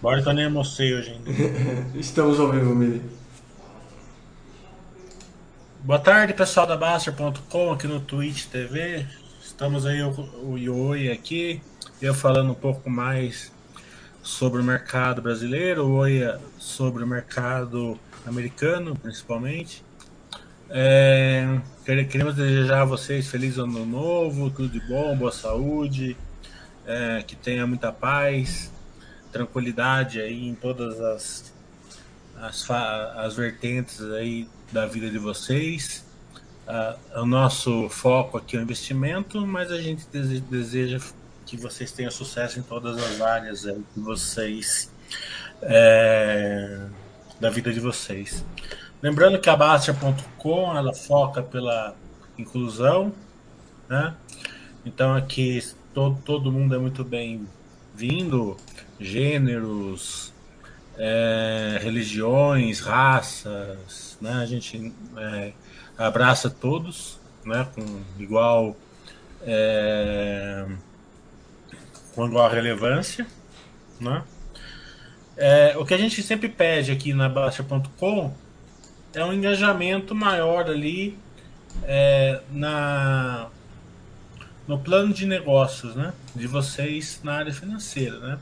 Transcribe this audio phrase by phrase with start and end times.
[0.00, 1.30] Bora que eu nem almocei hoje ainda.
[1.94, 3.02] Estamos ao vivo, Mili.
[5.80, 9.06] Boa tarde, pessoal da Baster.com aqui no Twitch TV.
[9.42, 10.10] Estamos aí, o,
[10.42, 11.60] o Ioi aqui,
[12.00, 13.52] eu falando um pouco mais
[14.22, 19.84] sobre o mercado brasileiro, o Oia sobre o mercado americano, principalmente.
[20.70, 26.16] É, queremos desejar a vocês feliz ano novo, tudo de bom, boa saúde,
[26.86, 28.70] é, que tenha muita paz,
[29.32, 31.52] tranquilidade aí em todas as,
[32.36, 36.04] as, as vertentes aí da vida de vocês.
[36.66, 41.00] Uh, o nosso foco aqui é o investimento, mas a gente deseja
[41.44, 44.90] que vocês tenham sucesso em todas as áreas aí que vocês
[45.62, 46.86] é,
[47.40, 48.44] da vida de vocês.
[49.02, 51.96] Lembrando que a Bastia.com ela foca pela
[52.38, 53.12] inclusão,
[53.88, 54.14] né?
[54.84, 55.60] Então aqui
[55.92, 58.56] todo, todo mundo é muito bem-vindo,
[59.00, 60.32] gêneros,
[60.98, 64.32] é, religiões, raças, né?
[64.34, 65.52] A gente é,
[65.96, 67.66] abraça todos, né?
[67.74, 68.76] Com igual
[69.42, 70.66] é,
[72.14, 73.26] com igual relevância,
[73.98, 74.22] né?
[75.36, 78.34] É, o que a gente sempre pede aqui na Baixa.com
[79.14, 81.18] é um engajamento maior ali
[81.84, 83.48] é, na
[84.68, 86.12] no plano de negócios, né?
[86.36, 88.38] De vocês na área financeira, né?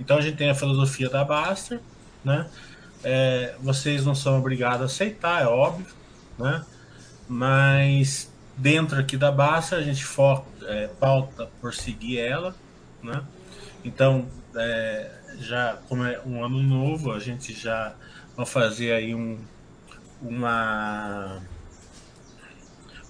[0.00, 1.80] Então a gente tem a filosofia da Baster,
[2.24, 2.48] né?
[3.04, 5.86] É, vocês não são obrigados a aceitar, é óbvio,
[6.38, 6.64] né?
[7.28, 12.54] Mas dentro aqui da Baster a gente foca, é, pauta por seguir ela,
[13.02, 13.22] né?
[13.84, 17.94] Então, é, já como é um ano novo, a gente já
[18.36, 19.38] vai fazer aí um,
[20.22, 21.40] uma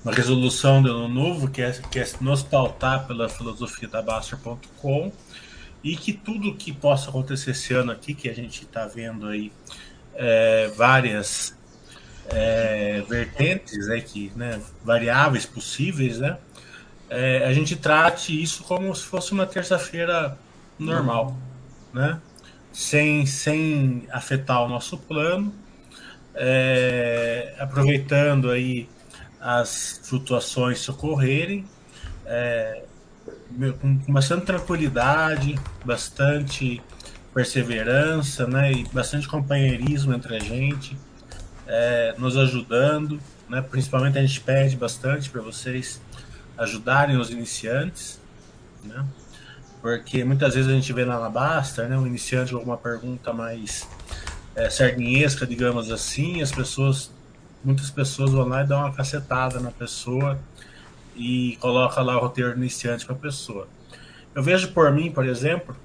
[0.02, 5.12] uma resolução de ano novo que é, que é nos pautar pela filosofia da Baster.com
[5.83, 9.50] e que tudo que possa acontecer esse ano aqui, que a gente está vendo aí
[10.14, 11.57] é, várias
[12.27, 16.36] é, vertentes, né, que, né, variáveis possíveis, né,
[17.08, 20.39] é, a gente trate isso como se fosse uma terça-feira
[20.79, 21.36] normal,
[21.92, 22.20] né,
[22.73, 25.52] sem, sem afetar o nosso plano,
[26.35, 28.89] é, aproveitando aí
[29.40, 31.64] as flutuações socorrerem,
[32.27, 32.85] é,
[33.80, 36.80] com bastante tranquilidade, bastante
[37.35, 40.96] perseverança, né, e bastante companheirismo entre a gente,
[41.67, 46.01] é, nos ajudando, né, principalmente a gente pede bastante para vocês
[46.58, 48.20] ajudarem os iniciantes,
[48.83, 49.05] né,
[49.80, 53.89] porque muitas vezes a gente vê na Alabasta, né, um iniciante com alguma pergunta mais
[54.55, 57.11] é, sardinhesca, digamos assim, as pessoas,
[57.64, 60.39] muitas pessoas vão lá e dão uma cacetada na pessoa,
[61.14, 63.68] e coloca lá o roteiro iniciante para a pessoa.
[64.34, 65.76] Eu vejo por mim, por exemplo,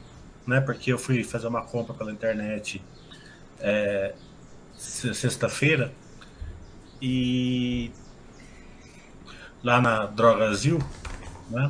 [0.46, 2.82] né, porque eu fui fazer uma compra pela internet
[3.60, 4.14] é,
[4.78, 5.92] sexta-feira
[7.02, 7.92] e
[9.64, 10.80] lá na Drogazil,
[11.50, 11.70] né?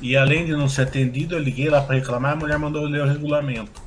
[0.00, 3.02] E além de não ser atendido, eu liguei lá para reclamar, a mulher mandou ler
[3.02, 3.80] o regulamento.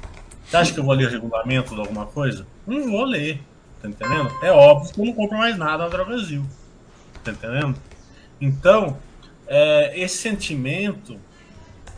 [0.46, 2.46] Você acha que eu vou ler o regulamento de alguma coisa?
[2.66, 3.42] Não vou ler,
[3.82, 4.32] tá entendendo?
[4.42, 6.46] É óbvio que eu não compro mais nada na Drogazil,
[7.24, 7.76] tá entendendo?
[8.40, 8.98] Então,
[9.48, 11.20] é, esse sentimento,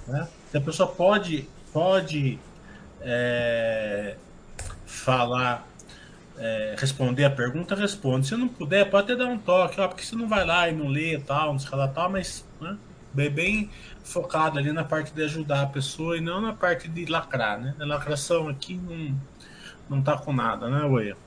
[0.08, 2.40] né, a pessoa pode, pode
[3.02, 4.16] é,
[4.86, 5.68] falar,
[6.38, 8.28] é, responder a pergunta, responde.
[8.28, 10.74] Se não puder, pode até dar um toque, ó, porque você não vai lá e
[10.74, 12.78] não lê tal, não sei lá, tal, mas né,
[13.14, 13.70] bem, bem
[14.04, 17.76] focado ali na parte de ajudar a pessoa e não na parte de lacrar, né?
[17.80, 19.20] A lacração aqui não,
[19.90, 21.18] não tá com nada, né, Oia?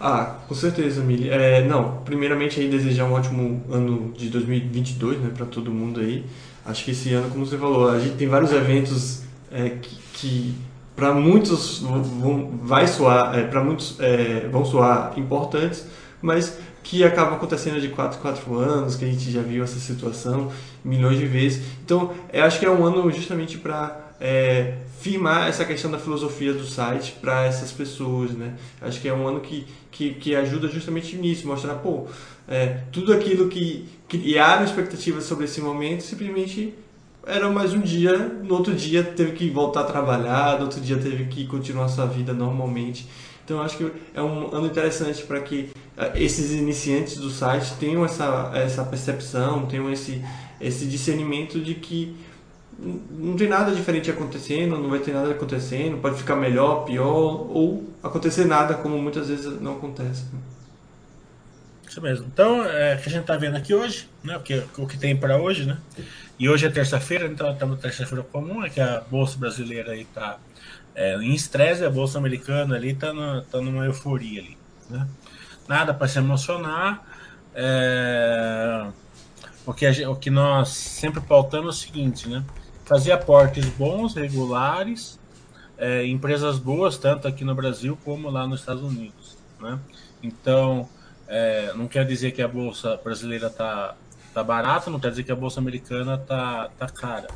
[0.00, 1.28] Ah, com certeza, Mili.
[1.28, 6.24] É, não, primeiramente aí desejar um ótimo ano de 2022, né, para todo mundo aí.
[6.64, 9.22] Acho que esse ano, como você falou, a gente tem vários eventos
[9.52, 10.54] é, que, que
[10.96, 15.86] para muitos vão, vai soar, é, para muitos é, vão soar importantes,
[16.22, 19.78] mas que acabam acontecendo de 4 em 4 anos, que a gente já viu essa
[19.78, 20.50] situação
[20.84, 21.62] milhões de vezes.
[21.84, 26.52] Então, eu acho que é um ano justamente para é, firmar essa questão da filosofia
[26.52, 28.54] do site para essas pessoas, né?
[28.80, 32.06] Acho que é um ano que, que, que ajuda justamente nisso, mostrar, pô,
[32.46, 36.74] é, tudo aquilo que criaram expectativas sobre esse momento simplesmente
[37.26, 40.96] era mais um dia, no outro dia teve que voltar a trabalhar, no outro dia
[40.96, 43.06] teve que continuar sua vida normalmente.
[43.44, 45.70] Então acho que é um ano interessante para que
[46.14, 50.24] esses iniciantes do site tenham essa, essa percepção, tenham esse,
[50.60, 52.16] esse discernimento de que
[53.10, 57.84] não tem nada diferente acontecendo, não vai ter nada acontecendo, pode ficar melhor, pior, ou
[58.02, 60.24] acontecer nada, como muitas vezes não acontece.
[60.32, 60.40] Né?
[61.86, 62.26] Isso mesmo.
[62.32, 65.16] Então, é, que a gente está vendo aqui hoje, né, o, que, o que tem
[65.16, 65.76] para hoje, né?
[66.38, 70.38] E hoje é terça-feira, então estamos terça-feira comum, é que a Bolsa Brasileira está
[70.94, 73.12] é, em estresse, a bolsa americana ali está
[73.50, 74.56] tá numa euforia ali,
[74.88, 75.06] né?
[75.70, 77.00] Nada para se emocionar.
[77.54, 78.88] É,
[79.64, 82.44] o, que o que nós sempre pautamos é o seguinte, né?
[82.84, 85.16] Fazer aportes bons, regulares,
[85.78, 89.78] é, empresas boas, tanto aqui no Brasil como lá nos Estados Unidos, né?
[90.20, 90.88] Então,
[91.28, 93.94] é, não quer dizer que a bolsa brasileira está
[94.34, 97.28] tá barata, não quer dizer que a bolsa americana tá, tá cara,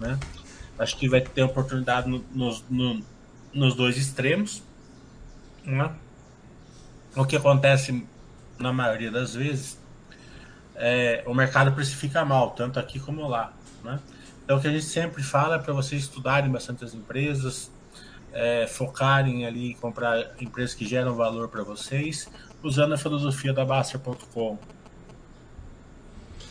[0.00, 0.18] né?
[0.78, 3.02] Acho que vai ter oportunidade no, nos, no,
[3.52, 4.62] nos dois extremos,
[5.62, 5.94] né?
[7.16, 8.06] O que acontece
[8.58, 9.78] na maioria das vezes
[10.74, 13.52] é o mercado precifica mal, tanto aqui como lá,
[13.84, 14.00] né?
[14.44, 17.70] Então o que a gente sempre fala é para vocês estudarem bastante as empresas,
[18.32, 22.28] é, focarem ali em comprar empresas que geram valor para vocês,
[22.62, 24.58] usando a filosofia da Baster.com.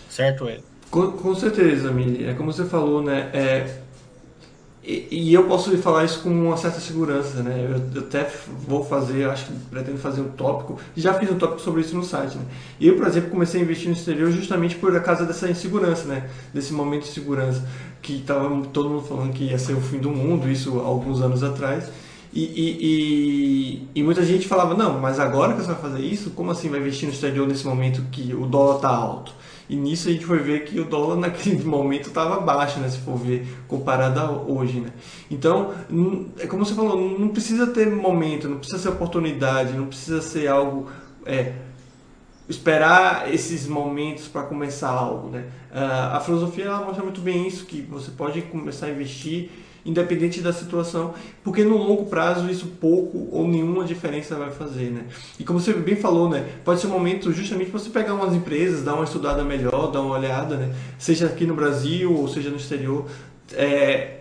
[0.09, 0.63] Certo, Ed?
[0.89, 2.25] Com, com certeza, Mili.
[2.25, 3.29] É como você falou, né?
[3.33, 3.81] É,
[4.83, 7.67] e, eu posso falar isso com uma certa segurança, né?
[7.69, 8.27] Eu, eu, até
[8.67, 12.03] vou fazer, acho que pretendo fazer um tópico, já fiz um tópico sobre isso no
[12.03, 12.45] site, né?
[12.79, 16.27] E eu, por exemplo, comecei a investir no exterior justamente por causa dessa insegurança, né?
[16.51, 17.63] Desse momento de segurança,
[18.01, 21.43] que estava todo mundo falando que ia ser o fim do mundo, isso alguns anos
[21.43, 21.87] atrás.
[22.33, 26.31] E, e, e, e, muita gente falava, não, mas agora que você vai fazer isso,
[26.31, 29.33] como assim vai investir no exterior nesse momento que o dólar está alto?
[29.71, 32.89] E nisso a gente foi ver que o dólar naquele momento estava baixo, né?
[32.89, 34.89] Se for ver comparado a hoje, né?
[35.29, 35.73] Então,
[36.37, 40.47] é como você falou, não precisa ter momento, não precisa ser oportunidade, não precisa ser
[40.47, 40.89] algo...
[41.25, 41.53] É,
[42.49, 45.45] esperar esses momentos para começar algo, né?
[45.71, 49.49] Uh, a filosofia ela mostra muito bem isso, que você pode começar a investir
[49.85, 51.13] independente da situação,
[51.43, 55.05] porque no longo prazo isso pouco ou nenhuma diferença vai fazer, né?
[55.39, 58.33] E como você bem falou, né, pode ser um momento justamente para você pegar umas
[58.33, 62.49] empresas, dar uma estudada melhor, dar uma olhada, né, seja aqui no Brasil ou seja
[62.49, 63.05] no exterior.
[63.53, 64.19] É,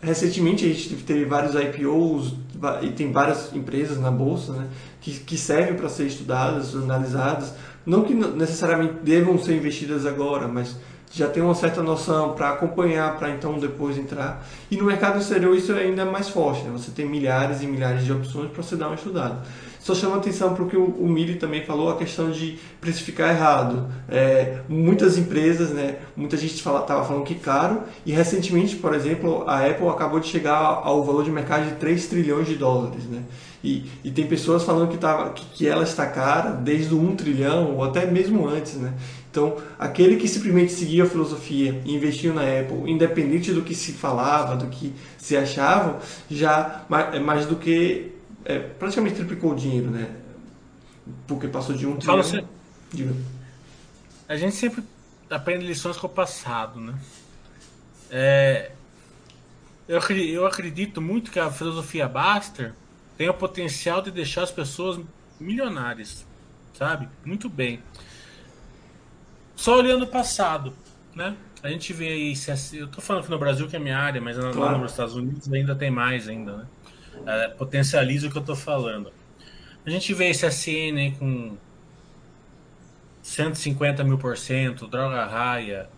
[0.00, 2.34] recentemente a gente teve vários IPOs
[2.82, 4.66] e tem várias empresas na bolsa, né,
[5.00, 7.54] que, que servem para ser estudadas, analisadas,
[7.86, 10.76] não que necessariamente devam ser investidas agora, mas
[11.12, 14.46] já tem uma certa noção para acompanhar, para então depois entrar.
[14.70, 16.70] E no mercado exterior isso é ainda mais forte, né?
[16.72, 19.42] você tem milhares e milhares de opções para você dar uma estudada.
[19.80, 23.86] Só chama atenção para o que o Mili também falou, a questão de precificar errado.
[24.06, 29.44] É, muitas empresas, né, muita gente estava fala, falando que caro, e recentemente, por exemplo,
[29.48, 33.04] a Apple acabou de chegar ao valor de mercado de 3 trilhões de dólares.
[33.04, 33.22] Né?
[33.64, 37.16] E, e tem pessoas falando que, tá, que, que ela está cara desde o 1
[37.16, 38.74] trilhão, ou até mesmo antes.
[38.74, 38.92] Né?
[39.38, 43.92] Então, aquele que simplesmente seguia a filosofia e investiu na Apple, independente do que se
[43.92, 49.92] falava, do que se achava, já é mais do que é, praticamente triplicou o dinheiro,
[49.92, 50.10] né?
[51.28, 52.18] Porque passou de um trilhão.
[52.18, 52.44] Assim,
[54.28, 54.82] a gente sempre
[55.30, 56.98] aprende lições com o passado, né?
[58.10, 58.72] É,
[59.86, 62.74] eu, eu acredito muito que a filosofia Baster
[63.16, 64.98] tem o potencial de deixar as pessoas
[65.38, 66.26] milionárias,
[66.74, 67.08] sabe?
[67.24, 67.80] Muito bem.
[69.58, 70.72] Só olhando o passado,
[71.16, 71.36] né?
[71.64, 72.34] A gente vê aí,
[72.74, 74.60] eu tô falando que no Brasil que é minha área, mas claro.
[74.60, 76.66] lá nos Estados Unidos ainda tem mais ainda, né?
[77.26, 79.12] É, potencializa o que eu tô falando.
[79.84, 81.56] A gente vê esse SN com
[83.20, 85.90] 150 mil por cento, Droga Raia,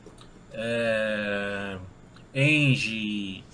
[0.54, 1.76] é,
[2.34, 3.44] Engie,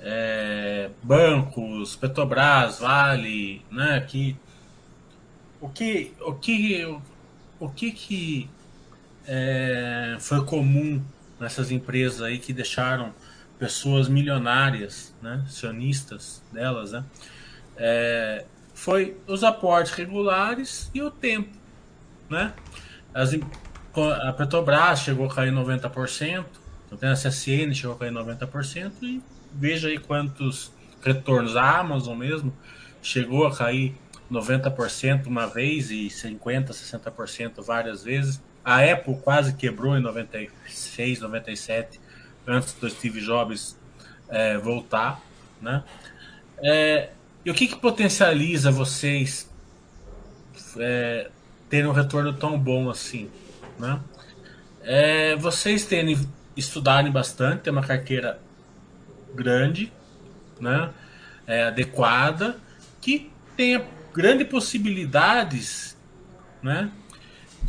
[0.00, 4.00] é, bancos, Petrobras, Vale, né?
[4.06, 4.36] Que,
[5.60, 7.02] o que, o que, o,
[7.58, 8.48] o que que
[9.32, 11.00] é, foi comum
[11.38, 13.14] nessas empresas aí que deixaram
[13.60, 17.04] pessoas milionárias, né, sionistas delas, né,
[17.76, 18.44] é,
[18.74, 21.56] foi os aportes regulares e o tempo,
[22.28, 22.52] né?
[23.14, 23.30] As,
[24.22, 26.44] a Petrobras chegou a cair 90%,
[26.90, 29.22] então a CSN chegou a cair 90% e
[29.52, 30.72] veja aí quantos
[31.02, 31.56] retornos.
[31.56, 32.52] A Amazon mesmo
[33.02, 33.94] chegou a cair
[34.30, 38.40] 90% uma vez e 50%, 60% várias vezes.
[38.64, 42.00] A Apple quase quebrou em 96, 97,
[42.46, 43.78] antes do Steve Jobs
[44.28, 45.20] é, voltar,
[45.60, 45.82] né?
[46.62, 47.10] É,
[47.44, 49.50] e o que, que potencializa vocês
[50.78, 51.30] é,
[51.68, 53.30] terem um retorno tão bom assim,
[53.78, 54.00] né?
[54.82, 56.18] É, vocês terem
[56.56, 58.40] estudarem bastante, ter uma carteira
[59.34, 59.92] grande,
[60.60, 60.90] né?
[61.46, 62.58] É, adequada,
[63.00, 65.96] que tenha grandes possibilidades,
[66.62, 66.90] né?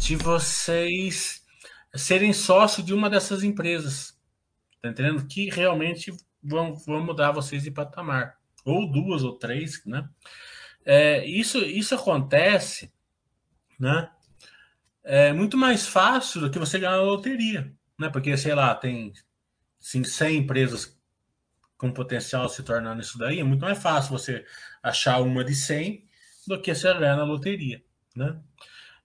[0.01, 1.43] De vocês
[1.93, 4.19] serem sócio de uma dessas empresas.
[4.81, 5.25] Tá entendendo?
[5.27, 6.11] Que realmente
[6.43, 8.35] vão, vão mudar vocês de patamar.
[8.65, 10.09] Ou duas ou três, né?
[10.83, 12.91] É, isso, isso acontece,
[13.79, 14.09] né?
[15.03, 18.09] É muito mais fácil do que você ganhar na loteria, né?
[18.09, 19.13] Porque, sei lá, tem
[19.79, 20.99] assim, 100 empresas
[21.77, 24.45] com potencial se tornar nisso daí, é muito mais fácil você
[24.81, 26.03] achar uma de 100
[26.47, 27.83] do que você ganhar na loteria,
[28.15, 28.39] né?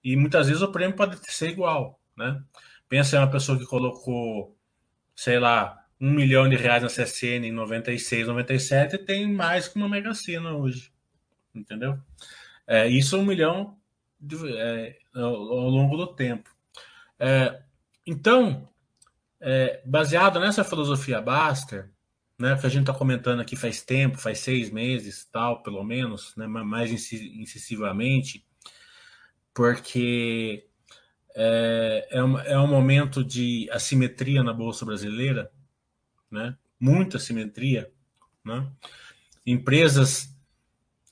[0.03, 2.41] E muitas vezes o prêmio pode ser igual, né?
[2.87, 4.57] Pensa em uma pessoa que colocou,
[5.15, 9.75] sei lá, um milhão de reais na CSN em 96, 97 e tem mais que
[9.75, 10.91] uma Mega Sena hoje,
[11.53, 11.97] entendeu?
[12.65, 13.77] É, isso é um milhão
[14.19, 16.49] de, é, ao, ao, longo do tempo.
[17.19, 17.61] É,
[18.05, 18.69] então,
[19.39, 21.89] é, baseado nessa filosofia Baster,
[22.39, 26.35] né, que a gente está comentando aqui faz tempo, faz seis meses, tal, pelo menos,
[26.35, 28.45] né, mais incisivamente,
[29.57, 30.67] porque
[31.35, 35.51] é, é, um, é um momento de assimetria na Bolsa Brasileira,
[36.29, 37.91] né, muita assimetria,
[38.45, 38.71] né,
[39.43, 40.31] empresas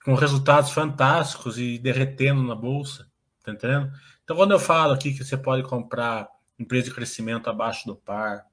[0.03, 3.09] com resultados fantásticos e derretendo na Bolsa,
[3.43, 3.91] tá entendendo?
[4.23, 8.45] Então, quando eu falo aqui que você pode comprar empresa de crescimento abaixo do par,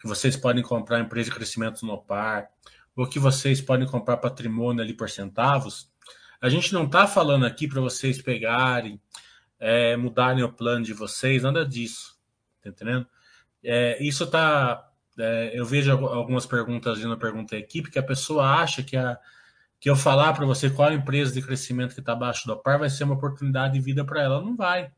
[0.00, 2.48] que vocês podem comprar empresa de crescimento no par,
[2.96, 5.92] ou que vocês podem comprar patrimônio ali por centavos,
[6.40, 9.00] a gente não está falando aqui para vocês pegarem,
[9.58, 12.18] é, mudarem o plano de vocês, nada disso,
[12.62, 13.06] tá entendendo?
[13.62, 14.84] É, isso tá.
[15.18, 19.18] É, eu vejo algumas perguntas na pergunta da equipe que a pessoa acha que, a,
[19.80, 22.88] que eu falar para você qual empresa de crescimento que está abaixo do par vai
[22.88, 24.40] ser uma oportunidade de vida para ela.
[24.40, 24.92] Não vai.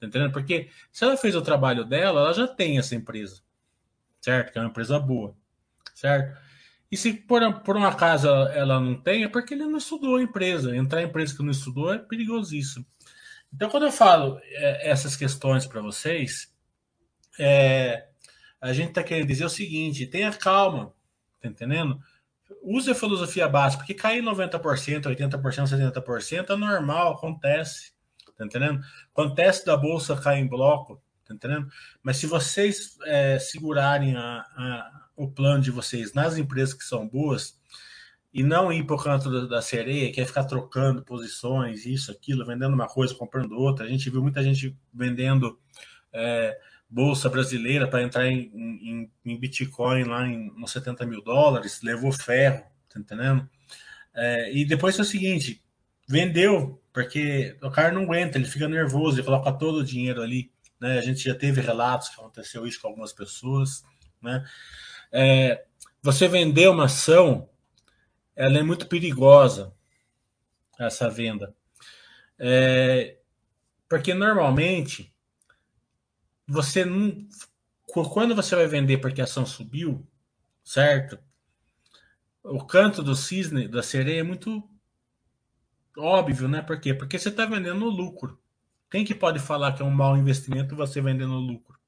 [0.00, 0.32] Tá entendendo?
[0.32, 3.44] Porque se ela fez o trabalho dela, ela já tem essa empresa
[4.24, 4.52] certo?
[4.52, 5.36] Que é uma empresa boa,
[5.94, 6.40] certo?
[6.90, 10.22] E se por, por um acaso ela não tem, é porque ele não estudou a
[10.22, 10.74] empresa.
[10.74, 12.86] Entrar em empresa que não estudou é perigosíssimo.
[13.54, 16.52] Então, quando eu falo é, essas questões para vocês,
[17.38, 18.08] é,
[18.60, 20.92] a gente está querendo dizer o seguinte: tenha calma,
[21.40, 22.00] tá entendendo?
[22.62, 27.92] Use a filosofia básica, porque cair 90%, 80%, 70% é normal, acontece,
[28.36, 28.82] tá entendendo?
[29.12, 31.68] Acontece da bolsa cair em bloco, tá entendendo?
[32.02, 37.08] Mas se vocês é, segurarem a, a, o plano de vocês nas empresas que são
[37.08, 37.58] boas
[38.34, 42.44] e não ir para o canto da, sereia, que é ficar trocando posições, isso, aquilo,
[42.44, 43.86] vendendo uma coisa, comprando outra.
[43.86, 45.56] A gente viu muita gente vendendo
[46.12, 46.58] é,
[46.90, 52.10] bolsa brasileira para entrar em, em, em, Bitcoin lá em uns 70 mil dólares, levou
[52.10, 53.48] ferro, tá entendendo?
[54.12, 55.62] É, e depois é o seguinte,
[56.08, 60.50] vendeu, porque o cara não aguenta, ele fica nervoso, ele coloca todo o dinheiro ali.
[60.80, 60.98] Né?
[60.98, 63.84] A gente já teve relatos que aconteceu isso com algumas pessoas.
[64.20, 64.44] Né?
[65.12, 65.64] É,
[66.02, 67.48] você vender uma ação,
[68.36, 69.72] ela é muito perigosa,
[70.78, 71.54] essa venda.
[72.38, 73.18] É,
[73.88, 75.14] porque normalmente
[76.46, 77.26] você não.
[77.86, 80.04] Quando você vai vender porque a ação subiu,
[80.64, 81.18] certo?
[82.42, 84.68] O canto do cisne, da sereia, é muito
[85.96, 86.60] óbvio, né?
[86.60, 86.92] Por quê?
[86.92, 88.38] Porque você está vendendo no lucro.
[88.90, 91.78] Quem que pode falar que é um mau investimento você vendendo lucro?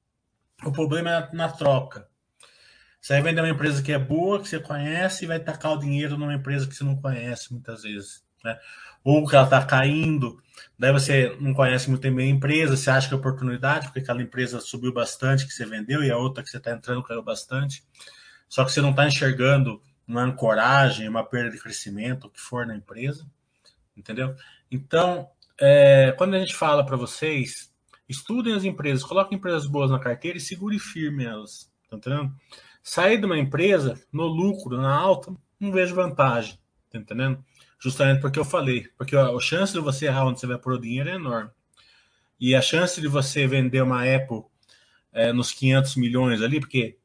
[0.64, 2.08] O problema é na troca.
[3.06, 5.78] Você vai vender uma empresa que é boa, que você conhece, e vai tacar o
[5.78, 8.24] dinheiro numa empresa que você não conhece muitas vezes.
[8.44, 8.58] Né?
[9.04, 10.42] Ou que ela está caindo,
[10.76, 14.20] daí você não conhece muito bem a empresa, você acha que é oportunidade, porque aquela
[14.20, 17.84] empresa subiu bastante que você vendeu e a outra que você está entrando caiu bastante.
[18.48, 22.66] Só que você não está enxergando uma ancoragem, uma perda de crescimento, o que for
[22.66, 23.24] na empresa.
[23.96, 24.34] Entendeu?
[24.68, 27.72] Então, é, quando a gente fala para vocês,
[28.08, 31.70] estudem as empresas, coloquem empresas boas na carteira e segure firme elas.
[31.88, 32.34] Tá entendendo?
[32.88, 36.56] Sair de uma empresa no lucro, na alta, não vejo vantagem.
[36.88, 37.44] Tá entendendo?
[37.80, 38.86] Justamente porque eu falei.
[38.96, 41.50] Porque a, a chance de você errar onde você vai pôr o dinheiro é enorme.
[42.38, 44.44] E a chance de você vender uma Apple
[45.12, 46.96] é, nos 500 milhões ali, porque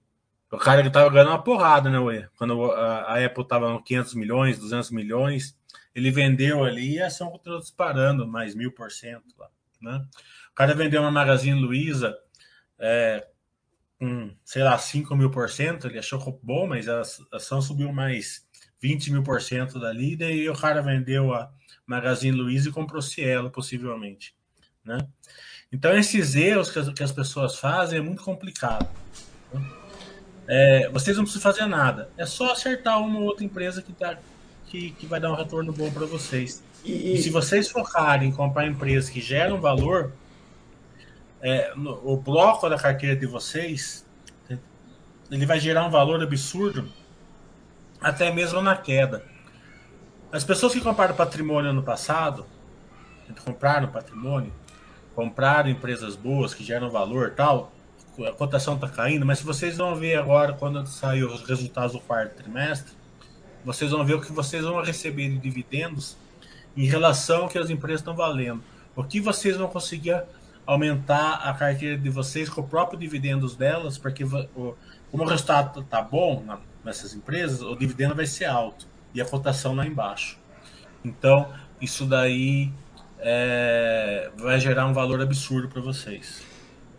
[0.51, 2.29] o cara que tava ganhando uma porrada, né, Ué?
[2.37, 5.57] Quando a, a Apple tava nos 500 milhões, 200 milhões,
[5.95, 9.49] ele vendeu ali e a ação continuou disparando mais mil por cento lá,
[9.81, 10.05] né?
[10.51, 12.15] O cara vendeu uma Magazine Luiza
[12.77, 13.25] é,
[14.01, 18.43] com, sei lá, 5 mil por cento, ele achou bom, mas a ação subiu mais
[18.81, 21.51] 20 mil por cento dali, daí o cara vendeu a
[21.85, 24.33] Magazine Luiza e comprou Cielo, possivelmente,
[24.83, 25.07] né?
[25.71, 28.89] Então, esses erros que as, que as pessoas fazem é muito complicado.
[29.53, 29.61] Né?
[30.47, 34.17] É, vocês não precisam fazer nada, é só acertar uma ou outra empresa que está
[34.65, 36.63] que, que vai dar um retorno bom para vocês.
[36.83, 40.11] E, e, se vocês focarem em comprar empresas que geram valor,
[41.41, 44.05] é, no, o bloco da carteira de vocês
[45.31, 46.89] ele vai gerar um valor absurdo
[48.01, 49.23] até mesmo na queda.
[50.31, 52.45] As pessoas que compraram patrimônio ano passado,
[53.45, 54.51] compraram patrimônio,
[55.15, 57.71] compraram empresas boas que geram valor tal,
[58.27, 61.99] a cotação está caindo, mas se vocês vão ver agora quando sair os resultados do
[62.01, 62.93] quarto trimestre,
[63.63, 66.17] vocês vão ver o que vocês vão receber de dividendos
[66.75, 68.61] em relação ao que as empresas estão valendo.
[68.95, 70.23] O que vocês vão conseguir
[70.71, 74.75] aumentar a carteira de vocês com o próprio dividendos delas, porque o,
[75.11, 76.43] como o resultado está bom,
[76.83, 80.37] nessas empresas, o dividendo vai ser alto e a cotação lá embaixo.
[81.03, 81.49] Então,
[81.81, 82.71] isso daí
[83.19, 86.41] é, vai gerar um valor absurdo para vocês.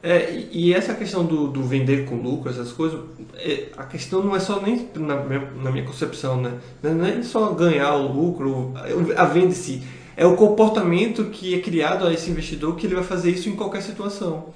[0.03, 3.01] É, e essa questão do, do, vender com lucro, essas coisas,
[3.37, 6.59] é, a questão não é só nem na minha, na minha concepção, né?
[6.83, 8.75] Não é só ganhar o lucro,
[9.17, 9.83] a venda em si.
[10.17, 13.57] É o comportamento que é criado a esse investidor que ele vai fazer isso em
[13.57, 14.47] qualquer situação.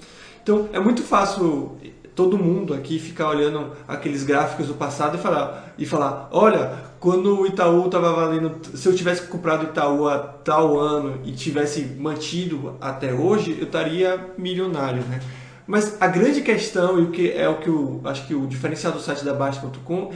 [0.43, 1.77] Então, é muito fácil
[2.15, 7.41] todo mundo aqui ficar olhando aqueles gráficos do passado e falar, e falar olha, quando
[7.41, 11.83] o Itaú estava valendo, se eu tivesse comprado o Itaú a tal ano e tivesse
[11.99, 15.21] mantido até hoje, eu estaria milionário, né?
[15.67, 18.93] Mas a grande questão, e o que é o que eu acho que o diferencial
[18.93, 20.13] do site da Baixa.com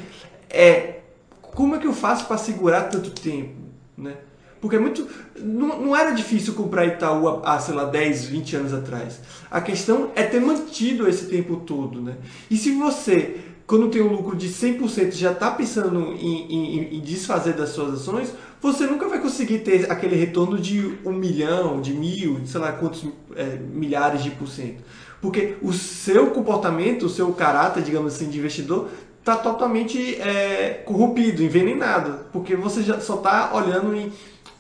[0.49, 1.01] é
[1.41, 3.57] como é que eu faço para segurar tanto tempo,
[3.99, 4.15] né?
[4.61, 5.09] Porque é muito.
[5.38, 9.21] Não, não era difícil comprar Itaú há, sei lá, 10, 20 anos atrás.
[9.50, 12.00] A questão é ter mantido esse tempo todo.
[12.00, 12.17] Né?
[12.50, 17.00] E se você, quando tem um lucro de 100%, já está pensando em, em, em,
[17.00, 21.95] desfazer das suas ações, você nunca vai conseguir ter aquele retorno de um milhão, de
[21.95, 24.83] mil, sei lá quantos é, milhares de por cento.
[25.23, 28.88] Porque o seu comportamento, o seu caráter, digamos assim, de investidor,
[29.21, 34.11] está totalmente é, corrompido, envenenado, porque você já só está olhando em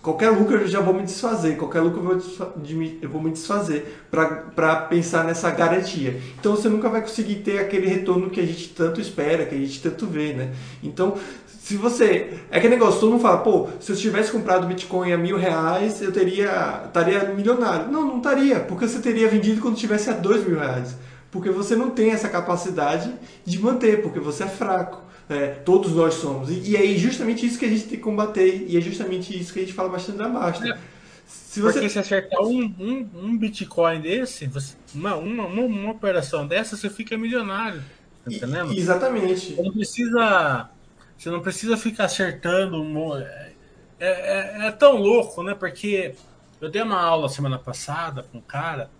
[0.02, 5.24] qualquer lucro eu já vou me desfazer, qualquer lucro eu vou, me desfazer para pensar
[5.24, 6.20] nessa garantia.
[6.38, 9.58] Então você nunca vai conseguir ter aquele retorno que a gente tanto espera, que a
[9.58, 10.52] gente tanto vê, né?
[10.82, 11.16] Então,
[11.46, 12.40] se você.
[12.50, 16.00] É aquele negócio, todo mundo fala, pô, se eu tivesse comprado Bitcoin a mil reais,
[16.02, 16.82] eu teria.
[16.86, 17.92] estaria milionário.
[17.92, 20.96] Não, não estaria, porque você teria vendido quando tivesse a dois mil reais.
[21.30, 23.12] Porque você não tem essa capacidade
[23.44, 25.10] de manter, porque você é fraco.
[25.28, 26.50] É, todos nós somos.
[26.50, 28.66] E, e, é justamente isso que a gente tem que combater.
[28.66, 30.26] E é justamente isso que a gente fala bastante da.
[30.26, 30.78] É.
[31.24, 31.74] Se você...
[31.74, 36.76] Porque se acertar um, um, um Bitcoin desse, você, uma, uma, uma, uma, operação dessa,
[36.76, 37.80] você fica milionário.
[38.24, 38.72] Tá entendendo?
[38.72, 39.54] exatamente.
[39.54, 40.70] Você não precisa.
[41.16, 42.82] Você não precisa ficar acertando.
[43.16, 43.52] É,
[44.00, 45.54] é, é, tão louco, né?
[45.54, 46.14] Porque
[46.60, 48.90] eu dei uma aula semana passada com um cara,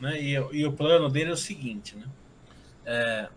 [0.00, 0.20] né?
[0.20, 2.06] E, e o plano dele é o seguinte, né?
[2.84, 3.28] É,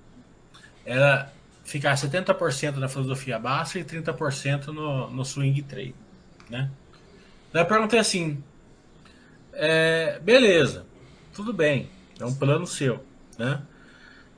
[0.85, 1.31] era
[1.63, 5.95] ficar 70% na filosofia baixa e 30% no, no swing trade,
[6.49, 6.69] né?
[7.51, 8.43] Daí eu perguntei assim,
[9.53, 10.85] é, beleza,
[11.33, 13.03] tudo bem, é um plano seu,
[13.37, 13.61] né?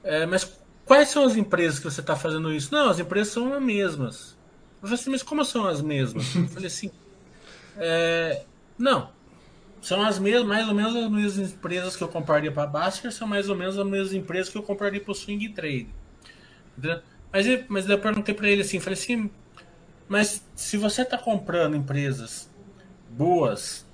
[0.04, 2.74] É, mas quais são as empresas que você está fazendo isso?
[2.74, 4.38] Não, as empresas são as mesmas.
[4.82, 6.36] Eu falei assim, mas como são as mesmas?
[6.36, 6.92] Eu falei assim,
[7.78, 8.44] é,
[8.78, 9.10] não,
[9.84, 13.12] são as mesmas, mais ou menos as mesmas empresas que eu compraria para a Basker,
[13.12, 15.90] são mais ou menos as mesmas empresas que eu compraria para o swing trade.
[17.32, 19.30] Mas, mas eu perguntei para ele assim, falei assim,
[20.08, 22.50] mas se você está comprando empresas
[23.10, 23.86] boas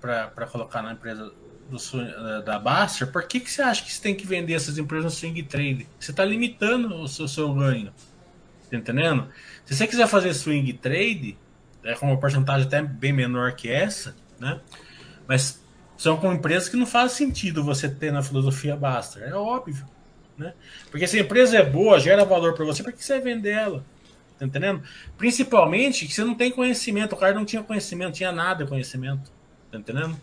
[0.00, 1.32] para colocar na empresa
[1.70, 5.04] do, da Baster, por que, que você acha que você tem que vender essas empresas
[5.04, 5.88] no swing trade?
[5.98, 7.90] Você está limitando o seu, seu ganho.
[8.70, 9.28] Tá entendendo?
[9.64, 11.38] Se você quiser fazer swing trade,
[11.82, 14.60] é com uma porcentagem até bem menor que essa, né?
[15.32, 15.64] Mas
[15.96, 19.22] são com empresas que não faz sentido você ter na filosofia Baster.
[19.22, 19.88] É óbvio.
[20.36, 20.52] Né?
[20.90, 23.52] Porque se a empresa é boa, gera valor para você, por que você vai vender
[23.52, 23.82] ela?
[24.38, 24.82] Tá entendendo?
[25.16, 29.32] Principalmente que você não tem conhecimento, o cara não tinha conhecimento, tinha nada de conhecimento.
[29.70, 30.20] Tá entendendo?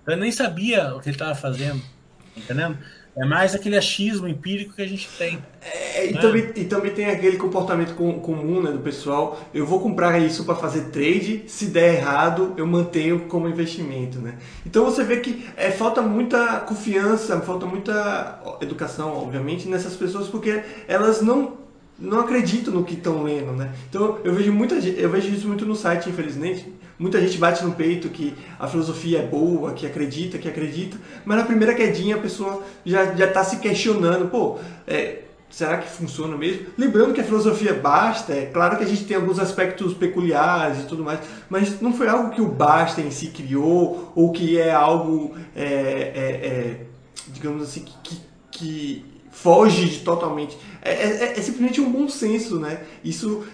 [0.00, 1.80] Então ele nem sabia o que ele estava fazendo.
[1.80, 2.78] Tá entendendo?
[3.16, 5.38] É mais aquele achismo empírico que a gente tem.
[5.62, 6.20] É, e, né?
[6.20, 9.40] também, e também tem aquele comportamento com, comum né, do pessoal.
[9.54, 14.18] Eu vou comprar isso para fazer trade, se der errado, eu mantenho como investimento.
[14.18, 14.34] Né?
[14.66, 20.62] Então você vê que é, falta muita confiança, falta muita educação, obviamente, nessas pessoas, porque
[20.88, 21.64] elas não
[21.96, 23.72] não acreditam no que estão lendo, né?
[23.88, 26.66] Então eu vejo muita eu vejo isso muito no site, infelizmente.
[26.98, 31.38] Muita gente bate no peito que a filosofia é boa, que acredita, que acredita, mas
[31.38, 36.66] na primeira quedinha a pessoa já está se questionando, pô, é, será que funciona mesmo?
[36.78, 40.86] Lembrando que a filosofia basta, é claro que a gente tem alguns aspectos peculiares e
[40.86, 44.72] tudo mais, mas não foi algo que o basta em si criou ou que é
[44.72, 46.80] algo, é, é, é
[47.28, 50.56] digamos assim, que, que foge de totalmente.
[50.80, 52.80] É, é, é, simplesmente um bom senso, né?
[53.02, 53.44] Isso,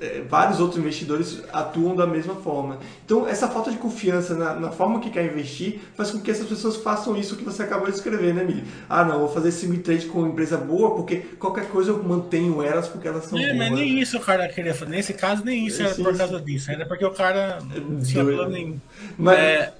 [0.00, 2.78] é, vários outros investidores atuam da mesma forma.
[3.04, 6.46] Então, essa falta de confiança na, na, forma que quer investir faz com que essas
[6.46, 8.64] pessoas façam isso que você acabou de escrever, né, Mili?
[8.88, 12.60] Ah, não, vou fazer esse trade com uma empresa boa porque qualquer coisa eu mantenho
[12.62, 13.56] elas porque elas são é, boas.
[13.56, 14.90] mas nem isso o cara queria fazer.
[14.90, 16.70] Nesse caso, nem isso era por causa disso.
[16.70, 18.80] Era porque o cara não tinha plano nenhum.
[19.16, 19.72] Mas, é,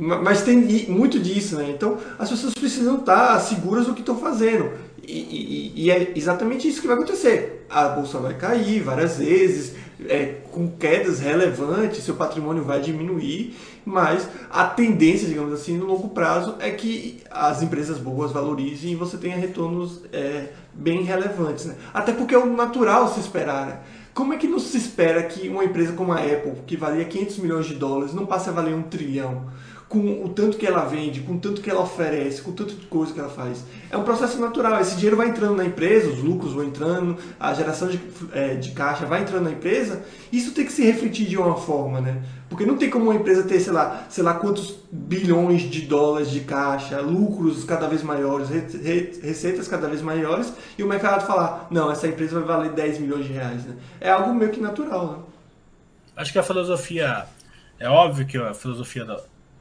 [0.00, 0.56] mas tem
[0.88, 1.70] muito disso, né?
[1.70, 4.72] Então as pessoas precisam estar seguras do que estão fazendo.
[5.06, 7.66] E, e, e, é exatamente isso que vai acontecer.
[7.68, 9.74] A bolsa vai cair várias vezes,
[10.08, 16.08] é, com quedas relevantes, seu patrimônio vai diminuir, mas a tendência, digamos assim, no longo
[16.08, 21.66] prazo é que as empresas boas valorizem e você tenha retornos é, bem relevantes.
[21.66, 21.74] Né?
[21.92, 23.66] Até porque é o natural se esperar.
[23.66, 23.78] Né?
[24.12, 27.38] Como é que não se espera que uma empresa como a Apple, que valia 500
[27.38, 29.46] milhões de dólares, não passe a valer um trilhão?
[29.90, 32.76] Com o tanto que ela vende, com o tanto que ela oferece, com o tanto
[32.76, 33.64] de coisa que ela faz.
[33.90, 34.80] É um processo natural.
[34.80, 38.00] Esse dinheiro vai entrando na empresa, os lucros vão entrando, a geração de,
[38.32, 40.04] é, de caixa vai entrando na empresa.
[40.32, 42.22] Isso tem que se refletir de uma forma, né?
[42.48, 46.30] Porque não tem como uma empresa ter, sei lá, sei lá quantos bilhões de dólares
[46.30, 48.48] de caixa, lucros cada vez maiores,
[49.20, 53.26] receitas cada vez maiores, e o mercado falar, não, essa empresa vai valer 10 milhões
[53.26, 53.64] de reais.
[53.64, 53.74] Né?
[54.00, 55.06] É algo meio que natural.
[55.08, 55.18] Né?
[56.14, 57.26] Acho que a filosofia.
[57.76, 59.18] É óbvio que a filosofia da,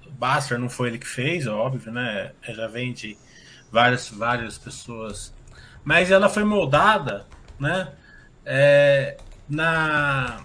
[0.10, 2.32] Baster não foi ele que fez, é óbvio, né?
[2.48, 3.18] Já vem de
[3.72, 5.34] várias, várias pessoas.
[5.84, 7.26] Mas ela foi moldada,
[7.60, 7.94] né?
[8.46, 9.18] É,
[9.48, 10.44] na.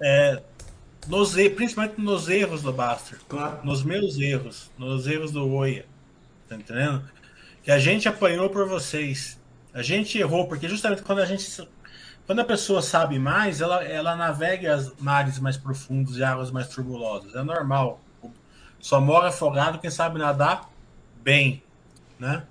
[0.00, 0.42] É,
[1.06, 3.18] nos, principalmente nos erros do Baster.
[3.28, 3.64] Claro.
[3.64, 4.70] Nos meus erros.
[4.78, 5.86] Nos erros do Oia.
[6.48, 7.02] Tá entendendo?
[7.62, 9.38] Que a gente apanhou por vocês.
[9.72, 11.68] A gente errou, porque justamente quando a gente.
[12.26, 16.68] Quando a pessoa sabe mais, ela, ela navega as mares mais profundos e águas mais
[16.68, 17.34] turbulosas.
[17.34, 18.02] É normal.
[18.80, 20.70] Só morre afogado quem sabe nadar
[21.22, 21.62] bem,
[22.18, 22.44] né?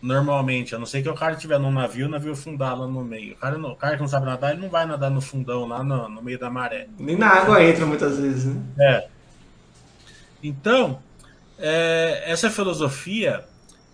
[0.00, 3.02] Normalmente, a não ser que o cara estiver num navio, o navio fundar lá no
[3.02, 3.34] meio.
[3.34, 5.66] O cara, não, o cara que não sabe nadar, ele não vai nadar no fundão,
[5.66, 6.86] lá no, no meio da maré.
[6.98, 8.62] Nem na água entra muitas vezes, né?
[8.78, 9.08] É.
[10.40, 11.00] Então,
[11.58, 13.44] é, essa filosofia,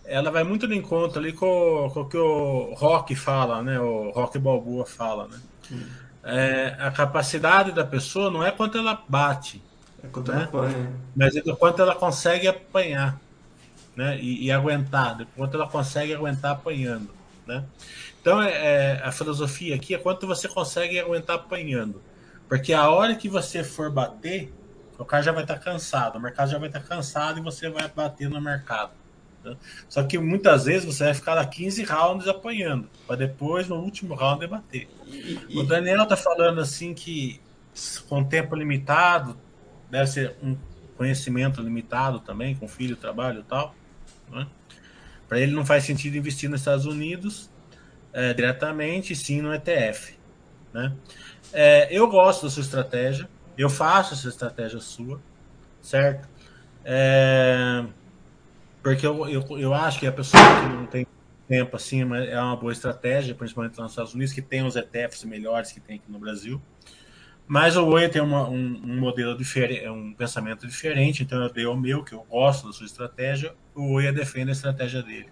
[0.04, 3.80] ela vai muito no encontro ali com, com o que o Rock fala, né?
[3.80, 5.40] O Rock Balboa fala, né?
[5.72, 5.86] Hum.
[6.22, 9.62] É, a capacidade da pessoa não é quanto ela bate,
[10.04, 10.36] é quanto né?
[10.36, 10.92] ela apanha.
[11.16, 13.20] Mas é quanto ela consegue apanhar
[13.96, 14.18] né?
[14.20, 17.10] e, e aguentar, quanto ela consegue aguentar apanhando.
[17.46, 17.64] Né?
[18.20, 22.02] Então é, é, a filosofia aqui é quanto você consegue aguentar apanhando.
[22.48, 24.52] Porque a hora que você for bater,
[24.98, 27.88] o cara já vai estar cansado, o mercado já vai estar cansado e você vai
[27.88, 28.92] bater no mercado.
[29.42, 29.56] Né?
[29.88, 34.14] Só que muitas vezes você vai ficar lá 15 rounds apanhando, para depois, no último
[34.14, 34.88] round, debater.
[35.06, 35.58] E, e...
[35.58, 37.40] O Daniel tá falando assim que
[38.08, 39.36] com tempo limitado,
[39.94, 40.56] deve ser um
[40.96, 43.74] conhecimento limitado também, com filho, trabalho e tal.
[44.28, 44.44] Né?
[45.28, 47.48] Para ele não faz sentido investir nos Estados Unidos
[48.12, 50.18] é, diretamente, sim no ETF.
[50.72, 50.92] Né?
[51.52, 55.20] É, eu gosto da sua estratégia, eu faço essa estratégia sua,
[55.80, 56.28] certo?
[56.84, 57.84] É,
[58.82, 61.06] porque eu, eu, eu acho que a pessoa que não tem
[61.46, 65.70] tempo assim é uma boa estratégia, principalmente nos Estados Unidos, que tem os ETFs melhores
[65.70, 66.60] que tem aqui no Brasil.
[67.46, 71.66] Mas o Oi tem uma, um, um, modelo diferente, um pensamento diferente, então eu dei
[71.66, 75.28] o meu, que eu gosto da sua estratégia, o Oi defende a estratégia dele.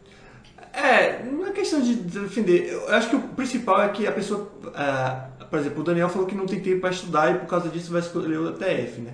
[0.73, 2.73] É, não é questão de defender.
[2.73, 4.51] Eu acho que o principal é que a pessoa.
[4.65, 7.69] Uh, por exemplo, o Daniel falou que não tem tempo para estudar e por causa
[7.69, 9.13] disso vai escolher o ETF, né?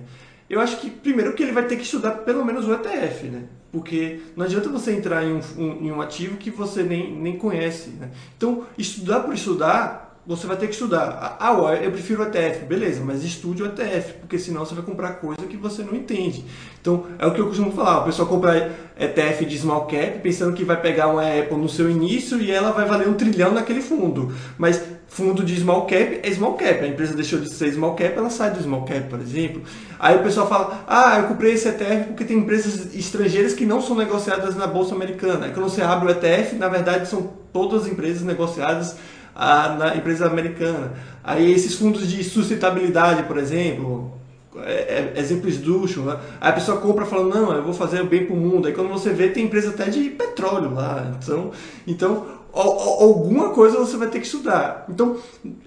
[0.49, 3.43] Eu acho que, primeiro, que ele vai ter que estudar pelo menos o ETF, né?
[3.71, 7.37] Porque não adianta você entrar em um, um, em um ativo que você nem, nem
[7.37, 8.09] conhece, né?
[8.35, 11.37] Então, estudar por estudar você vai ter que estudar.
[11.39, 15.41] Ah, eu prefiro ETF, beleza, mas estude o ETF, porque senão você vai comprar coisa
[15.47, 16.45] que você não entende.
[16.79, 20.53] Então, é o que eu costumo falar, o pessoal compra ETF de small cap pensando
[20.53, 23.81] que vai pegar uma Apple no seu início e ela vai valer um trilhão naquele
[23.81, 24.31] fundo.
[24.55, 28.15] Mas fundo de small cap é small cap, a empresa deixou de ser small cap,
[28.15, 29.63] ela sai do small cap, por exemplo.
[29.97, 33.81] Aí o pessoal fala, ah, eu comprei esse ETF porque tem empresas estrangeiras que não
[33.81, 35.47] são negociadas na Bolsa Americana.
[35.47, 38.95] Aí quando você abre o ETF, na verdade são todas as empresas negociadas
[39.35, 40.93] a, na empresa americana.
[41.23, 44.19] Aí esses fundos de sustentabilidade, por exemplo,
[44.57, 46.19] é, é, exemplo esdrúxulo, né?
[46.41, 48.67] aí a pessoa compra falando, não, eu vou fazer o bem para o mundo.
[48.67, 51.11] Aí quando você vê, tem empresa até de petróleo lá.
[51.17, 51.51] Então,
[51.85, 54.85] então alguma coisa você vai ter que estudar.
[54.89, 55.17] Então,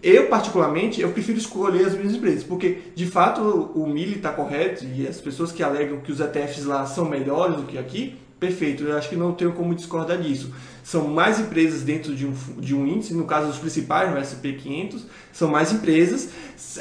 [0.02, 3.40] eu particularmente, eu prefiro escolher as minhas empresas, porque de fato
[3.74, 7.56] o Mili está correto e as pessoas que alegam que os ETFs lá são melhores
[7.56, 10.52] do que aqui, perfeito, eu acho que não tenho como discordar disso.
[10.82, 15.02] São mais empresas dentro de um, de um índice, no caso dos principais, no SP500,
[15.32, 16.28] são mais empresas,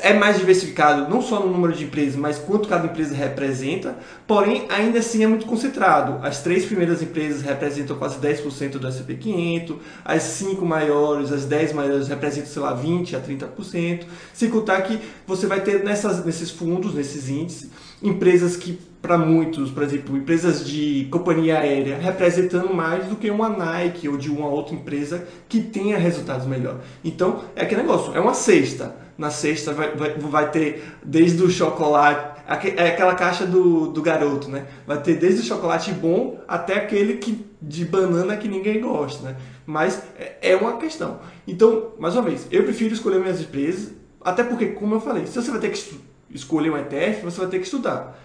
[0.02, 3.96] é mais diversificado não só no número de empresas, mas quanto cada empresa representa,
[4.26, 6.26] porém ainda assim é muito concentrado.
[6.26, 12.08] As três primeiras empresas representam quase 10% do SP500, as cinco maiores, as 10 maiores
[12.08, 16.96] representam, sei lá, 20% a 30%, sem contar que você vai ter nessas, nesses fundos,
[16.96, 17.70] nesses índices,
[18.02, 23.50] empresas que para muitos, por exemplo, empresas de companhia aérea representando mais do que uma
[23.50, 26.82] Nike ou de uma outra empresa que tenha resultados melhores.
[27.04, 28.96] Então, é aquele negócio, é uma cesta.
[29.18, 32.42] Na cesta vai, vai, vai ter desde o chocolate,
[32.76, 34.66] É aquela caixa do, do garoto, né?
[34.86, 39.36] Vai ter desde o chocolate bom até aquele que, de banana que ninguém gosta, né?
[39.66, 41.20] Mas é, é uma questão.
[41.48, 43.92] Então, mais uma vez, eu prefiro escolher minhas empresas,
[44.24, 46.00] até porque, como eu falei, se você vai ter que
[46.34, 48.18] escolher um ETF, você vai ter que estudar.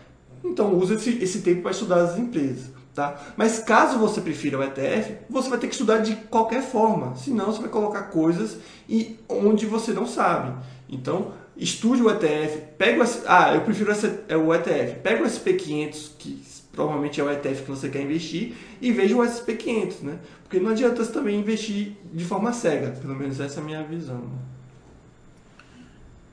[0.45, 2.71] Então, use esse, esse tempo para estudar as empresas.
[2.95, 3.15] Tá?
[3.37, 7.53] Mas caso você prefira o ETF, você vai ter que estudar de qualquer forma, senão
[7.53, 8.57] você vai colocar coisas
[8.89, 10.55] e onde você não sabe.
[10.89, 13.93] Então, estude o ETF, pega o, ah, eu prefiro
[14.29, 18.55] é o ETF, pega o SP500 que provavelmente é o ETF que você quer investir
[18.81, 20.19] e veja o SP500, né?
[20.43, 23.83] Porque não adianta você também investir de forma cega, pelo menos essa é a minha
[23.83, 24.23] visão.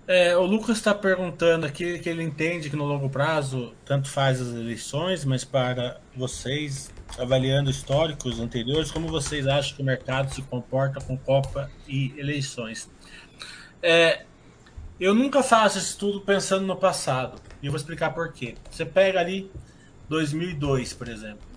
[0.05, 4.41] É, o Lucas está perguntando aqui que ele entende que no longo prazo tanto faz
[4.41, 10.41] as eleições, mas para vocês, avaliando históricos anteriores, como vocês acham que o mercado se
[10.41, 12.91] comporta com Copa e eleições?
[13.81, 14.25] É,
[14.99, 18.55] eu nunca faço esse estudo pensando no passado, e eu vou explicar por quê.
[18.69, 19.49] Você pega ali
[20.09, 21.47] 2002, por exemplo,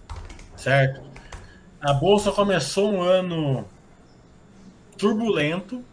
[0.56, 1.02] certo?
[1.80, 3.68] A bolsa começou um ano
[4.96, 5.84] turbulento,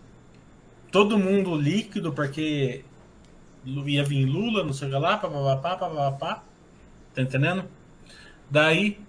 [0.94, 2.86] todo mundo líquido, porque
[3.66, 6.44] ia vir Lula, não sei o que lá, papapá, papapá.
[7.16, 7.66] Tá entendendo?
[8.48, 9.00] Daí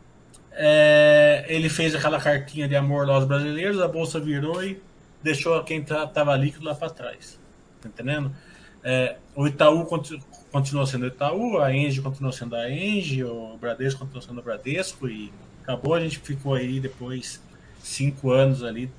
[0.52, 4.82] é, ele fez aquela cartinha de amor aos brasileiros, a bolsa virou e
[5.22, 7.38] deixou quem tá, tava líquido lá para trás.
[7.82, 8.34] Tá entendendo?
[8.82, 14.00] É, o Itaú continu, continuou sendo Itaú, a Engie continuou sendo a Engie, o Bradesco
[14.00, 15.30] continuou sendo o Bradesco e
[15.62, 15.92] acabou.
[15.92, 17.42] A gente ficou aí depois
[17.82, 18.90] cinco anos ali,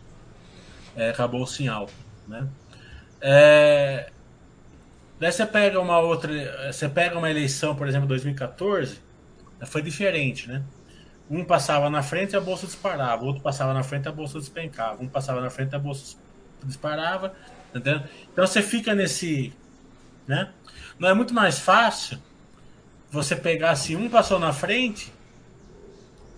[0.95, 1.93] é, acabou sem alto,
[2.27, 2.47] né?
[3.21, 4.11] É...
[5.19, 6.71] Daí você pega uma outra.
[6.71, 8.99] Você pega uma eleição, por exemplo, 2014,
[9.65, 10.63] foi diferente, né?
[11.29, 14.37] Um passava na frente e a bolsa disparava, outro passava na frente e a bolsa
[14.37, 16.17] despencava, um passava na frente e a bolsa
[16.63, 17.33] disparava,
[17.69, 18.01] entendeu?
[18.31, 19.53] Então você fica nesse.
[20.27, 20.51] Né?
[20.99, 22.19] Não é muito mais fácil
[23.09, 25.11] você pegar se um passou na frente,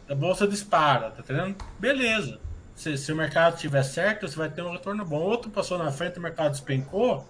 [0.07, 1.55] a bolsa dispara, tá entendendo?
[1.79, 2.46] Beleza
[2.77, 5.19] se, se, o mercado estiver certo, você vai ter um retorno bom.
[5.19, 7.27] Outro passou na frente, o mercado despencou,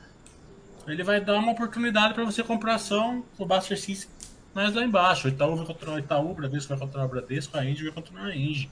[0.86, 4.10] ele vai dar uma oportunidade para você comprar ação o Baster System
[4.53, 5.27] mais lá embaixo.
[5.27, 7.93] O Itaú vai continuar o Itaú, o Bradesco vai continuar o Bradesco, a Indy vai
[7.93, 8.69] continuar a Indy.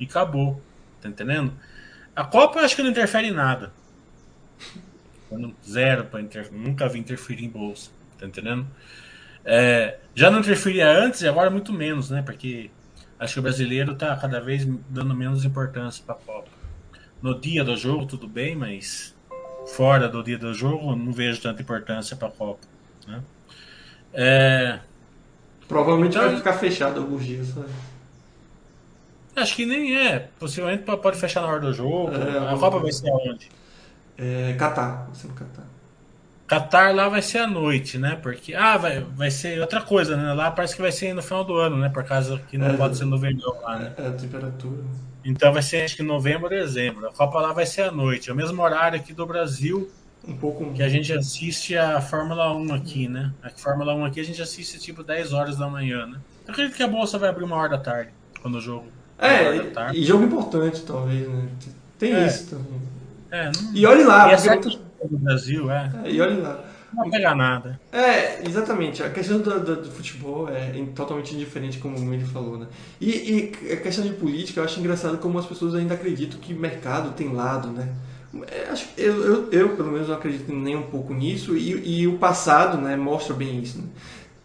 [0.00, 0.62] E acabou.
[1.02, 1.52] Tá entendendo?
[2.14, 3.72] A Copa eu acho que não interfere em nada.
[5.68, 6.50] Zero para inter...
[6.52, 7.90] Nunca vi interferir em bolsa.
[8.18, 8.66] Tá entendendo?
[9.44, 12.22] É, já não interferia antes e agora muito menos, né?
[12.22, 12.70] Porque
[13.18, 16.48] Acho que o brasileiro está cada vez dando menos importância para a Copa.
[17.22, 19.14] No dia do jogo, tudo bem, mas
[19.74, 22.60] fora do dia do jogo, não vejo tanta importância para a Copa.
[23.06, 23.22] Né?
[24.12, 24.78] É...
[25.66, 27.54] Provavelmente então, vai ficar fechado alguns dias.
[27.54, 27.66] Né?
[29.34, 30.30] Acho que nem é.
[30.38, 32.10] Possivelmente pode fechar na hora do jogo.
[32.14, 33.50] É, a Copa vai ser aonde?
[34.16, 35.06] É, Catar.
[35.06, 35.75] Vai ser no Catar.
[36.46, 38.18] Qatar lá vai ser à noite, né?
[38.22, 38.54] Porque.
[38.54, 40.32] Ah, vai, vai ser outra coisa, né?
[40.32, 41.88] Lá parece que vai ser no final do ano, né?
[41.88, 43.92] Por causa que não é, pode ser novembro lá, né?
[43.96, 44.84] É, a temperatura.
[45.24, 47.08] Então vai ser acho que novembro, dezembro.
[47.08, 48.30] A Copa lá vai ser à noite.
[48.30, 49.90] É o mesmo horário aqui do Brasil.
[50.26, 50.72] Um pouco.
[50.72, 53.32] Que a gente assiste a Fórmula 1 aqui, né?
[53.42, 56.18] A Fórmula 1 aqui a gente assiste tipo 10 horas da manhã, né?
[56.46, 58.86] Eu acredito que a bolsa vai abrir uma hora da tarde, quando o jogo.
[59.18, 59.56] É,
[59.92, 61.48] e, e jogo importante, talvez, né?
[61.98, 62.26] Tem é.
[62.26, 62.80] isso também.
[63.30, 63.74] É, não...
[63.74, 65.92] E olhe lá, e porque do Brasil, é.
[66.04, 66.64] é e olha lá.
[66.92, 67.78] Não vai pegar nada.
[67.92, 69.02] É, exatamente.
[69.02, 72.66] A questão do, do, do futebol é totalmente indiferente, como o Wendy falou, né?
[73.00, 76.54] E, e, a questão de política, eu acho engraçado como as pessoas ainda acreditam que
[76.54, 77.92] mercado tem lado, né?
[78.48, 82.18] É, eu, eu, eu, pelo menos, não acredito nem um pouco nisso e, e o
[82.18, 83.78] passado né, mostra bem isso.
[83.78, 83.84] Né?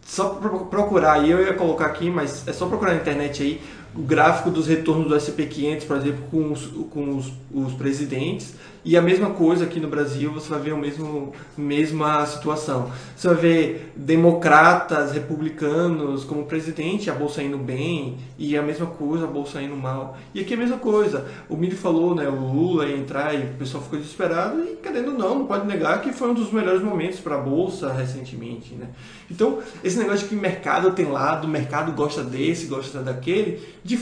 [0.04, 3.60] Só procurar, aí eu ia colocar aqui, mas é só procurar na internet aí
[3.94, 8.54] o gráfico dos retornos do SP500, por exemplo, com os, com os, os presidentes
[8.84, 12.90] e a mesma coisa aqui no Brasil, você vai ver a mesmo, mesma situação.
[13.16, 19.24] Você vai ver democratas, republicanos como presidente, a bolsa indo bem, e a mesma coisa,
[19.24, 20.16] a bolsa indo mal.
[20.34, 21.28] E aqui é a mesma coisa.
[21.48, 25.12] O Miri falou, né, o Lula ia entrar e o pessoal ficou desesperado, e querendo
[25.12, 28.88] não, não pode negar que foi um dos melhores momentos para a bolsa recentemente, né?
[29.30, 33.98] Então, esse negócio de que mercado tem lado, o mercado gosta desse, gosta daquele, de,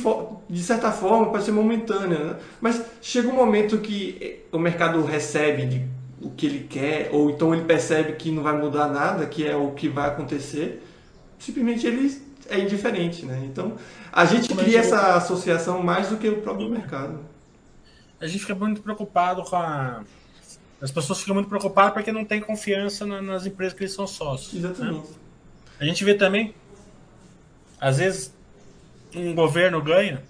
[0.49, 2.37] de certa forma pode ser momentâneo, né?
[2.61, 4.69] Mas chega um momento que o mercado
[5.06, 5.87] recebe de,
[6.20, 9.56] o que ele quer, ou então ele percebe que não vai mudar nada, que é
[9.56, 10.83] o que vai acontecer,
[11.38, 13.40] simplesmente ele é indiferente, né?
[13.44, 13.76] Então,
[14.12, 17.20] a gente cria essa associação mais do que o próprio mercado.
[18.20, 20.02] A gente fica muito preocupado com a
[20.80, 24.54] as pessoas ficam muito preocupadas porque não tem confiança nas empresas que eles são sócios.
[24.54, 24.70] Né?
[24.70, 25.11] Exatamente.
[25.11, 25.14] Né?
[25.78, 26.54] A gente vê também,
[27.78, 28.35] às vezes,
[29.14, 30.22] um governo ganha,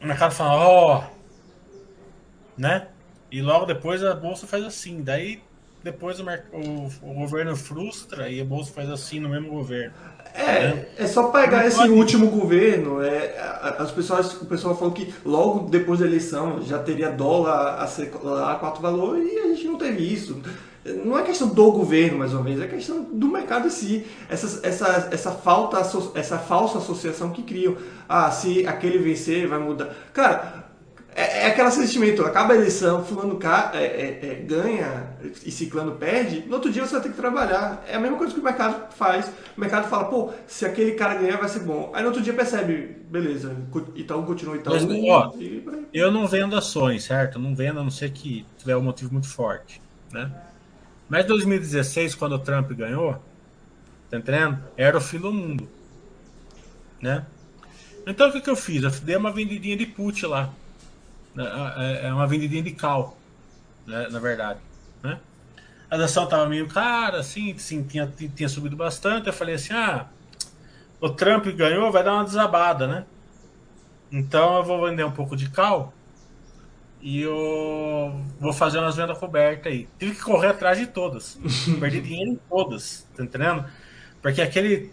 [0.00, 2.88] o mercado fala, ó, oh, né?
[3.36, 5.02] E logo depois a bolsa faz assim.
[5.02, 5.42] Daí
[5.84, 9.92] depois o, o, o governo frustra e a Bolsa faz assim no mesmo governo.
[10.32, 10.86] É, né?
[10.96, 11.90] é só pegar não esse pode...
[11.90, 13.02] último governo.
[13.02, 13.38] É,
[13.78, 18.10] as pessoas, o pessoal falou que logo depois da eleição já teria dólar a ser
[18.42, 20.40] a quatro valor e a gente não teve isso.
[21.04, 24.06] Não é questão do governo, mais uma vez, é questão do mercado em si.
[24.30, 25.78] Essa, essa, essa, falta,
[26.14, 27.76] essa falsa associação que criam.
[28.08, 29.94] Ah, se aquele vencer, vai mudar.
[30.12, 30.65] Cara,
[31.16, 33.38] é, é aquele sentimento, acaba a eleição, fulano
[33.72, 37.82] é, é, é, ganha e ciclano perde, no outro dia você vai ter que trabalhar.
[37.88, 39.32] É a mesma coisa que o mercado faz.
[39.56, 41.90] O mercado fala, pô, se aquele cara ganhar vai ser bom.
[41.94, 43.56] Aí no outro dia percebe, beleza,
[43.94, 44.74] Itaú continua Itaú.
[44.74, 45.88] Mas, ó, e...
[45.90, 47.38] eu não vendo ações, certo?
[47.38, 49.80] Não vendo a não ser que tiver um motivo muito forte,
[50.12, 50.30] né?
[51.08, 53.16] Mas 2016, quando o Trump ganhou,
[54.10, 54.58] tá entendendo?
[54.76, 55.66] Era o fim do mundo,
[57.00, 57.24] né?
[58.06, 58.82] Então o que, que eu fiz?
[58.82, 60.52] Eu dei uma vendidinha de put lá.
[61.38, 63.16] É, é, é uma vendidinha de cal,
[63.86, 64.60] né, na verdade.
[65.02, 65.18] Né?
[65.90, 69.26] A ação tava meio cara, assim, assim tinha, tinha subido bastante.
[69.26, 70.06] Eu falei assim: ah,
[71.00, 73.04] o Trump ganhou, vai dar uma desabada, né?
[74.10, 75.92] Então eu vou vender um pouco de cal
[77.00, 79.88] e eu vou fazer umas vendas cobertas aí.
[79.98, 81.38] Tive que correr atrás de todas.
[81.78, 83.64] Perdi dinheiro em todas, tá entendendo?
[84.22, 84.90] Porque aquele.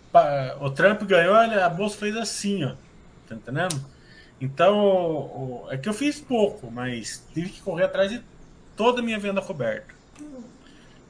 [0.60, 2.76] O Trump ganhou, a bolsa fez assim, ó.
[3.28, 3.93] Tá entendendo?
[4.44, 8.22] Então, é que eu fiz pouco, mas tive que correr atrás de
[8.76, 9.96] toda a minha venda coberta.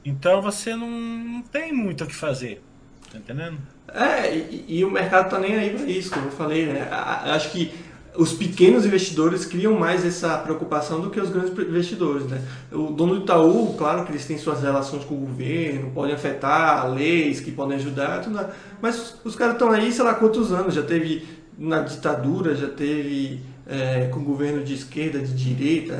[0.04, 2.62] Então você não, tem muito o que fazer.
[3.10, 3.58] Tá entendendo?
[3.92, 6.88] É, e, e, o mercado tá nem aí para isso, como eu falei, né?
[6.92, 7.74] Acho que
[8.16, 12.40] os pequenos investidores criam mais essa preocupação do que os grandes investidores, né?
[12.70, 16.88] O dono do Itaú, claro que eles têm suas relações com o governo, podem afetar
[16.88, 18.38] leis que podem ajudar, tudo,
[18.80, 23.40] mas os caras estão aí, sei lá quantos anos, já teve na ditadura, já teve
[23.66, 25.98] é, com governo de esquerda, de direita,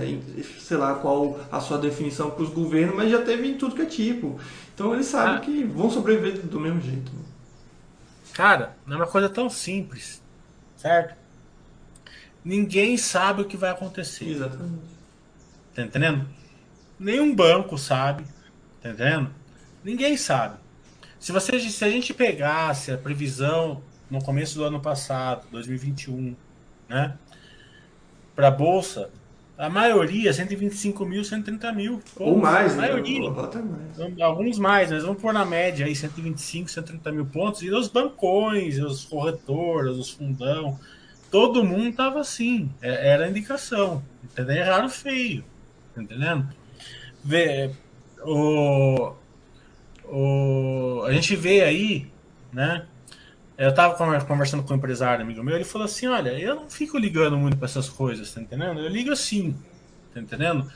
[0.59, 3.83] sei lá qual a sua definição para os governos, mas já teve em tudo que
[3.83, 4.38] é tipo.
[4.75, 5.40] Então eles sabem ah.
[5.40, 7.11] que vão sobreviver do mesmo jeito.
[8.33, 10.21] Cara, não é uma coisa tão simples,
[10.77, 11.17] certo?
[12.45, 14.29] Ninguém sabe o que vai acontecer.
[14.29, 14.95] Exatamente.
[15.75, 16.29] Tá entendendo?
[16.99, 18.25] Nenhum banco sabe,
[18.83, 19.31] tá entendendo?
[19.83, 20.57] Ninguém sabe.
[21.19, 26.35] Se, você, se a gente pegasse a previsão no começo do ano passado, 2021,
[26.88, 27.17] né?
[28.35, 29.11] Para a bolsa,
[29.57, 32.03] a maioria 125 mil, 130 mil.
[32.17, 32.88] Ou, ou mais, a né?
[32.88, 33.31] maioria.
[33.31, 34.21] mais.
[34.21, 37.62] Alguns mais, mas vamos pôr na média aí 125, 130 mil pontos.
[37.62, 40.79] E os bancões, os corretores, os fundão,
[41.31, 42.69] todo mundo tava assim.
[42.83, 44.03] É, era indicação.
[44.25, 44.57] Entendeu?
[44.57, 45.45] Erraram feio.
[45.95, 46.49] Tá entendendo?
[47.23, 47.71] Vê,
[48.25, 49.12] o,
[50.05, 52.09] o, a gente vê aí,
[52.53, 52.87] né?
[53.57, 53.95] Eu tava
[54.27, 57.57] conversando com um empresário amigo meu, ele falou assim: Olha, eu não fico ligando muito
[57.57, 58.81] para essas coisas, tá entendendo?
[58.81, 59.57] Eu ligo assim,
[60.12, 60.71] tá entendendo?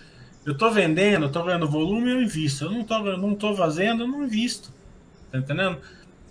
[0.47, 2.65] Eu tô vendendo, eu tô ganhando volume, eu invisto.
[2.65, 4.73] Eu não tô, não tô fazendo, eu não invisto,
[5.31, 5.81] tá entendendo?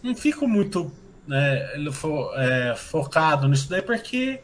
[0.01, 0.91] Não fico muito
[1.27, 1.67] né,
[2.35, 4.39] é, focado nisso daí porque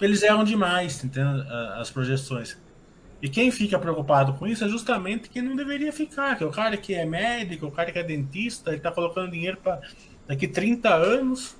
[0.00, 1.44] eles erram demais, tá entendendo?
[1.74, 2.56] As projeções.
[3.20, 6.50] E quem fica preocupado com isso é justamente quem não deveria ficar, que é o
[6.50, 9.80] cara que é médico, o cara que é dentista, ele tá colocando dinheiro para
[10.26, 11.56] daqui 30 anos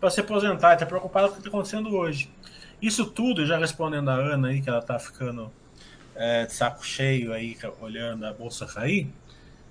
[0.00, 2.30] para se aposentar, está preocupado com o que está acontecendo hoje.
[2.80, 5.52] Isso tudo, já respondendo a Ana aí, que ela está ficando
[6.14, 9.08] é, de saco cheio aí, olhando a bolsa cair,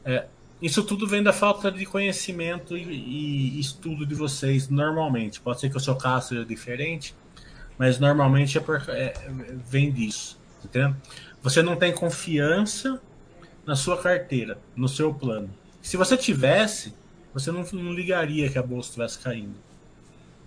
[0.06, 0.26] é,
[0.62, 5.40] isso tudo vem da falta de conhecimento e, e, estudo de vocês, normalmente.
[5.40, 7.16] Pode ser que o seu caso seja diferente,
[7.78, 9.14] mas normalmente é, por, é
[9.66, 10.96] vem disso, entendeu?
[11.42, 13.02] Você não tem confiança
[13.66, 15.50] na sua carteira, no seu plano.
[15.82, 16.94] Se você tivesse,
[17.34, 19.56] você não, não ligaria que a bolsa estivesse caindo.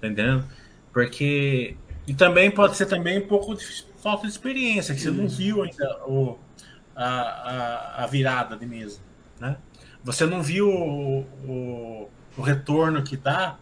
[0.00, 0.46] Tá entendendo?
[0.92, 1.76] Porque.
[2.06, 3.64] E também pode ser também um pouco de
[3.98, 6.36] falta de experiência, que você não viu ainda o,
[6.96, 8.98] a, a, a virada de mesa.
[9.38, 9.56] Né?
[10.02, 13.56] Você não viu o, o, o retorno que dá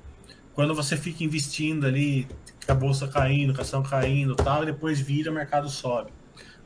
[0.54, 2.26] quando você fica investindo ali,
[2.64, 6.10] com a bolsa caindo, com a ação caindo tal, e depois vira, o mercado sobe.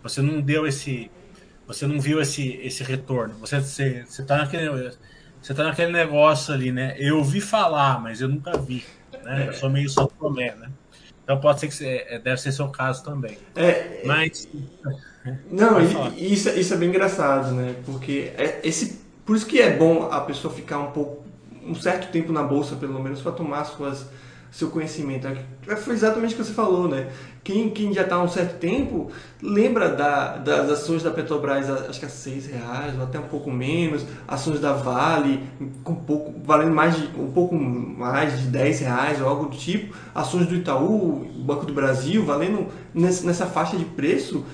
[0.02, 1.10] Você não deu esse.
[1.66, 3.34] Você não viu esse, esse retorno.
[3.34, 4.68] Você, você, você tá naquele
[5.44, 6.96] você tá naquele negócio ali, né?
[6.98, 8.82] Eu ouvi falar, mas eu nunca vi.
[9.22, 9.48] Né?
[9.48, 10.70] Eu sou meio só Tomé, né?
[11.22, 13.36] Então pode ser que você, é, deve ser seu caso também.
[13.54, 14.48] É, mas.
[15.50, 15.78] Não,
[16.16, 17.74] isso, isso é bem engraçado, né?
[17.84, 21.26] Porque é, esse, por isso que é bom a pessoa ficar um pouco,
[21.62, 24.06] um certo tempo na bolsa, pelo menos, para tomar suas
[24.54, 25.26] seu conhecimento.
[25.26, 27.08] É, foi exatamente o que você falou, né?
[27.42, 29.10] Quem, quem já está há um certo tempo
[29.42, 33.50] lembra da, das ações da Petrobras, acho que a seis reais ou até um pouco
[33.50, 35.42] menos, ações da Vale
[35.82, 39.94] com pouco, valendo mais de, um pouco mais de 10 reais ou algo do tipo,
[40.14, 44.44] ações do Itaú, Banco do Brasil, valendo nessa faixa de preço.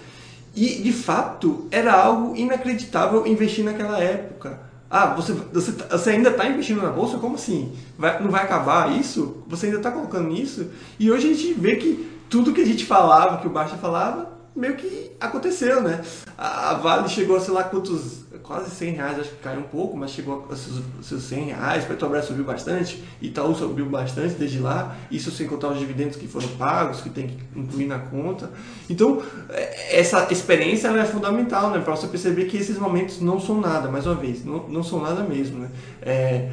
[0.56, 4.69] E, de fato, era algo inacreditável investir naquela época.
[4.90, 7.18] Ah, você, você, você ainda está investindo na bolsa?
[7.18, 7.72] Como assim?
[7.96, 9.44] Vai, não vai acabar isso?
[9.46, 10.68] Você ainda está colocando nisso?
[10.98, 14.39] E hoje a gente vê que tudo que a gente falava, que o Baixa falava,
[14.54, 16.02] meio que aconteceu, né?
[16.36, 19.96] A Vale chegou a sei lá quantos, quase 100 reais, acho que caiu um pouco,
[19.96, 24.96] mas chegou a seus, seus 100 reais, Petrobras subiu bastante, Itaú subiu bastante desde lá,
[25.10, 28.50] isso sem contar os dividendos que foram pagos, que tem que incluir na conta.
[28.88, 31.78] Então, é, essa experiência é fundamental, né?
[31.78, 35.00] Para você perceber que esses momentos não são nada, mais uma vez, não, não são
[35.00, 35.70] nada mesmo, né?
[36.02, 36.50] É,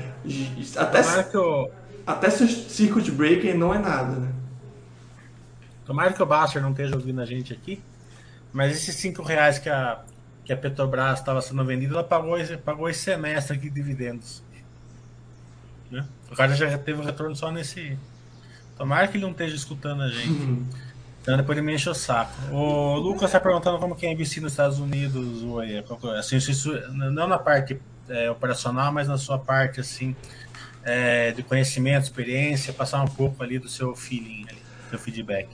[0.75, 1.01] até,
[2.05, 4.27] até circuit breaker não é nada, né?
[5.87, 7.81] Tomara que o Baster não esteja ouvindo a gente aqui.
[8.51, 10.01] Mas esses 5 reais que a,
[10.43, 14.43] que a Petrobras estava sendo vendida, ela pagou, pagou esse semestre aqui de dividendos.
[15.89, 16.05] Né?
[16.29, 17.97] O cara já teve o retorno só nesse.
[18.77, 20.29] Tomara que ele não esteja escutando a gente.
[20.29, 20.67] Uhum.
[21.21, 22.33] Então depois ele me enche o saco.
[22.51, 25.43] O Lucas está perguntando como que é investir nos Estados Unidos,
[26.17, 30.15] assim, isso, não na parte é, operacional, mas na sua parte assim
[30.83, 35.49] é, de conhecimento, experiência, passar um pouco ali do seu feeling, ali, seu feedback.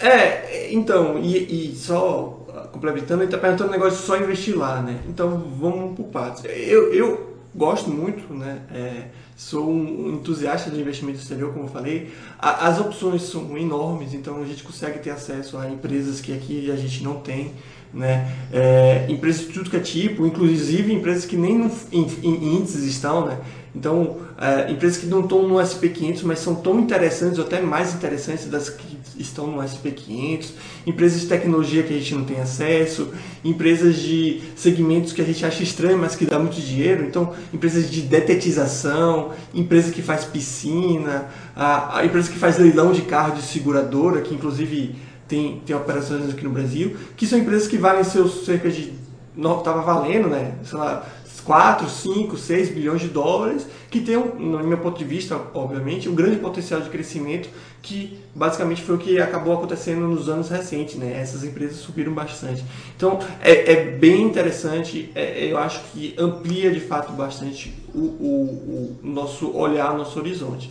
[0.00, 2.38] É, então, e, e só
[2.72, 5.00] complementando, ele está perguntando um negócio de só investir lá, né?
[5.08, 6.44] Então vamos por partes.
[6.44, 8.62] Eu, eu gosto muito, né?
[8.72, 9.04] É,
[9.36, 12.10] sou um entusiasta de investimento exterior, como eu falei.
[12.38, 16.70] A, as opções são enormes, então a gente consegue ter acesso a empresas que aqui
[16.70, 17.52] a gente não tem.
[17.92, 18.30] Né?
[18.52, 22.84] É, empresas de tudo que é tipo, inclusive empresas que nem no, em, em índices
[22.84, 23.38] estão, né?
[23.78, 27.94] Então, é, empresas que não estão no SP500, mas são tão interessantes, ou até mais
[27.94, 30.50] interessantes das que estão no SP500,
[30.84, 33.12] empresas de tecnologia que a gente não tem acesso,
[33.44, 37.88] empresas de segmentos que a gente acha estranho, mas que dá muito dinheiro, então, empresas
[37.88, 43.42] de detetização, empresa que faz piscina, a, a empresa que faz leilão de carro de
[43.42, 44.96] seguradora, que inclusive
[45.28, 48.92] tem, tem operações aqui no Brasil, que são empresas que valem seus cerca de.
[49.36, 50.54] Estava valendo, né?
[50.64, 51.06] Sei lá,
[51.48, 56.14] 4, 5, 6 bilhões de dólares, que tem, no meu ponto de vista, obviamente, um
[56.14, 57.48] grande potencial de crescimento,
[57.80, 61.18] que basicamente foi o que acabou acontecendo nos anos recentes, né?
[61.18, 62.62] Essas empresas subiram bastante.
[62.94, 68.98] Então, é, é bem interessante, é, eu acho que amplia de fato bastante o, o,
[69.02, 70.70] o nosso olhar, nosso horizonte.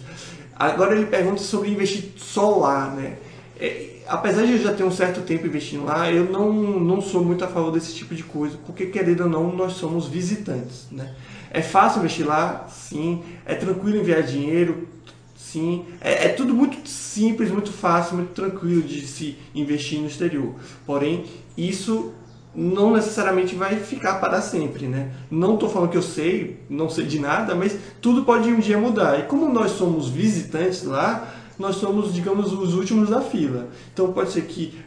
[0.56, 3.18] Agora ele pergunta sobre investir lá, né?
[3.60, 7.24] É, apesar de eu já ter um certo tempo investindo lá, eu não, não sou
[7.24, 11.16] muito a favor desse tipo de coisa, porque querendo ou não, nós somos visitantes, né?
[11.52, 13.24] É fácil investir lá, sim.
[13.46, 14.88] É tranquilo enviar dinheiro,
[15.36, 15.86] sim.
[16.02, 20.56] É, é, tudo muito simples, muito fácil, muito tranquilo de se investir no exterior.
[20.86, 21.26] Porém,
[21.58, 22.14] isso
[22.54, 25.12] não necessariamente vai ficar para sempre, né?
[25.30, 28.78] Não estou falando que eu sei, não sei de nada, mas tudo pode um dia
[28.80, 29.20] mudar.
[29.20, 33.68] E como nós somos visitantes lá, nós somos, digamos, os últimos da fila.
[33.94, 34.86] Então pode ser que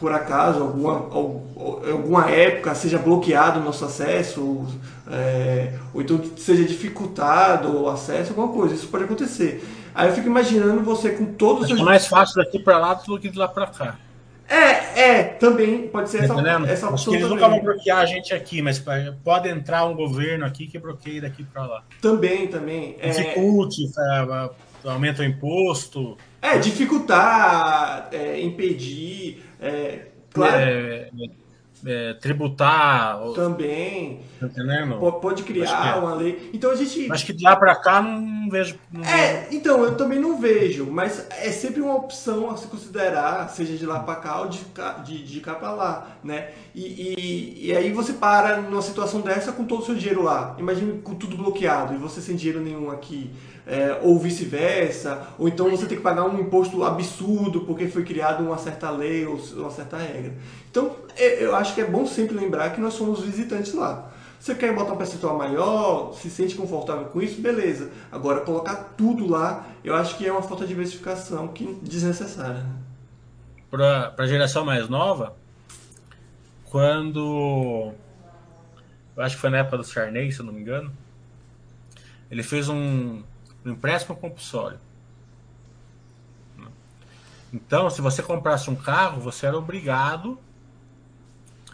[0.00, 0.94] por acaso, alguma,
[1.92, 4.66] alguma época seja bloqueado o nosso acesso, ou,
[5.12, 8.74] é, ou então seja dificultado o acesso, alguma coisa.
[8.74, 9.62] Isso pode acontecer.
[9.94, 11.80] Aí eu fico imaginando você com todos os seus.
[11.80, 13.98] É mais fácil daqui para lá do que de lá para cá.
[14.48, 16.34] É, é, também pode ser essa,
[16.66, 16.94] essa opção.
[16.94, 17.36] Acho que eles também.
[17.36, 18.82] nunca vão bloquear a gente aqui, mas
[19.22, 21.82] pode entrar um governo aqui que bloqueie daqui para lá.
[22.00, 22.96] Também, também.
[23.00, 24.50] Dificulte, é
[24.84, 26.16] aumenta o imposto.
[26.40, 30.56] É, dificultar, é, impedir, é, claro.
[30.56, 31.10] É,
[31.86, 33.18] é, tributar.
[33.34, 34.20] Também.
[34.38, 34.98] Tá entendendo?
[35.20, 35.98] Pode criar é.
[35.98, 36.50] uma lei.
[36.52, 37.10] Então a gente.
[37.10, 38.78] Acho que de lá para cá não vejo.
[38.92, 39.56] Não é, vejo.
[39.56, 43.86] então, eu também não vejo, mas é sempre uma opção a se considerar, seja de
[43.86, 46.50] lá para cá ou de cá, de, de cá para lá, né?
[46.74, 50.56] E, e, e, aí você para numa situação dessa com todo o seu dinheiro lá.
[50.58, 53.30] Imagine com tudo bloqueado e você sem dinheiro nenhum aqui
[53.70, 58.42] é, ou vice-versa, ou então você tem que pagar um imposto absurdo porque foi criada
[58.42, 60.34] uma certa lei ou uma certa regra.
[60.68, 64.10] Então, é, eu acho que é bom sempre lembrar que nós somos visitantes lá.
[64.40, 67.90] Você quer botar um percentual maior, se sente confortável com isso, beleza.
[68.10, 72.54] Agora, colocar tudo lá, eu acho que é uma falta de diversificação que desnecessária.
[72.54, 72.76] Né?
[73.70, 75.36] Para a geração mais nova,
[76.64, 77.92] quando.
[79.16, 80.90] Eu acho que foi na época do Sarney, se eu não me engano.
[82.30, 83.22] Ele fez um,
[83.64, 84.78] no empréstimo compulsório.
[87.52, 90.38] Então, se você comprasse um carro, você era obrigado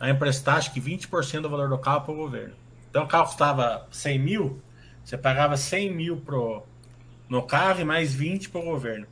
[0.00, 2.54] a emprestar acho que 20% do valor do carro para o governo.
[2.88, 4.62] Então, o carro custava 100 mil,
[5.04, 6.62] você pagava 100 mil pro,
[7.28, 9.06] no carro e mais 20 para o governo.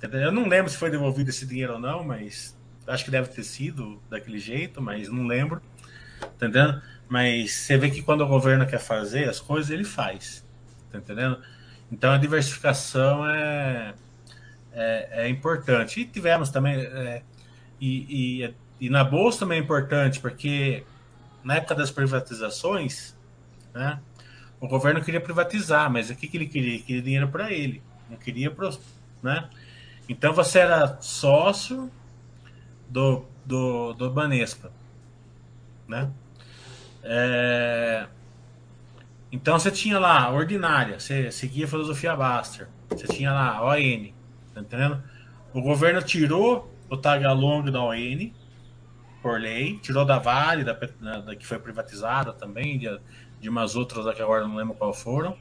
[0.00, 2.56] Eu não lembro se foi devolvido esse dinheiro ou não, mas
[2.86, 5.60] acho que deve ter sido daquele jeito, mas não lembro.
[6.20, 6.80] Tá entendendo?
[7.08, 10.44] Mas você vê que quando o governo quer fazer as coisas, ele faz.
[10.90, 11.40] Tá entendendo?
[11.90, 13.94] Então a diversificação é,
[14.72, 16.00] é, é importante.
[16.00, 17.22] E tivemos também, é,
[17.80, 18.54] e, e,
[18.86, 20.84] e na bolsa também é importante, porque
[21.44, 23.16] na época das privatizações,
[23.72, 24.00] né,
[24.60, 26.78] o governo queria privatizar, mas o que, que ele queria?
[26.80, 28.76] Queria dinheiro para ele, não queria pro,
[29.22, 29.48] né?
[30.08, 31.90] Então você era sócio
[32.88, 34.72] do, do, do Banespa,
[35.86, 36.10] né?
[37.02, 38.06] É...
[39.30, 43.64] Então você tinha lá a ordinária, você seguia a filosofia Baster, você tinha lá a
[43.64, 44.12] ON,
[44.54, 45.02] tá entendendo?
[45.52, 48.30] O governo tirou o Tagalong da ON,
[49.20, 53.00] por lei, tirou da Vale, da, da que foi privatizada também, de,
[53.40, 55.36] de umas outras que agora não lembro qual foram.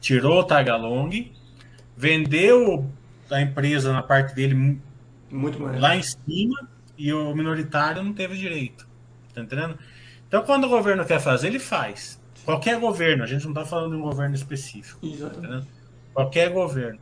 [0.00, 1.30] Tirou o Tagalong,
[1.96, 2.90] vendeu
[3.30, 4.80] a empresa na parte dele
[5.30, 8.88] muito lá em cima e o minoritário não teve direito.
[9.34, 9.78] Tá entendendo?
[10.28, 12.21] Então, quando o governo quer fazer, ele faz.
[12.44, 14.98] Qualquer governo, a gente não está falando de um governo específico.
[15.02, 15.66] Exatamente.
[15.66, 15.72] Tá
[16.14, 16.98] Qualquer governo.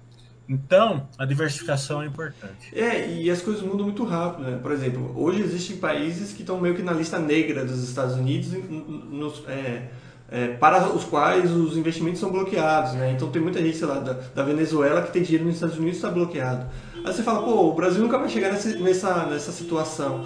[0.48, 2.76] Então, a diversificação é importante.
[2.76, 4.58] É, e as coisas mudam muito rápido, né?
[4.60, 8.50] Por exemplo, hoje existem países que estão meio que na lista negra dos Estados Unidos,
[8.50, 9.90] nos, é,
[10.28, 13.12] é, para os quais os investimentos são bloqueados, né?
[13.12, 15.94] Então tem muita gente, sei lá, da, da Venezuela que tem dinheiro nos Estados Unidos
[15.94, 16.66] e está bloqueado.
[17.04, 20.24] Aí você fala, pô, o Brasil nunca vai chegar nessa, nessa, nessa situação.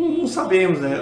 [0.00, 0.96] Não, não, sabemos, né?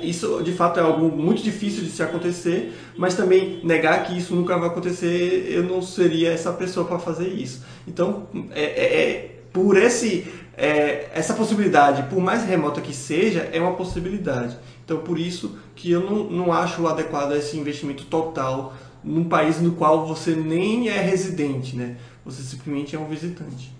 [0.00, 4.32] Isso de fato é algo muito difícil de se acontecer, mas também negar que isso
[4.32, 7.64] nunca vai acontecer, eu não seria essa pessoa para fazer isso.
[7.84, 13.60] Então, é, é, é por esse, é, essa possibilidade, por mais remota que seja, é
[13.60, 14.56] uma possibilidade.
[14.84, 19.72] Então, por isso que eu não, não acho adequado esse investimento total num país no
[19.72, 21.96] qual você nem é residente, né?
[22.24, 23.74] Você simplesmente é um visitante.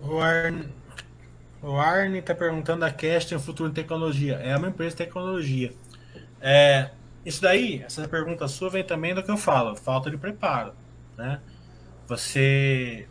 [0.00, 0.20] O
[1.62, 4.34] o Arne está perguntando a Cast o futuro em tecnologia.
[4.36, 5.72] É uma empresa de tecnologia.
[6.40, 6.90] É,
[7.24, 10.72] isso daí, essa pergunta sua vem também do que eu falo, falta de preparo,
[11.16, 11.40] né?
[12.06, 13.06] Você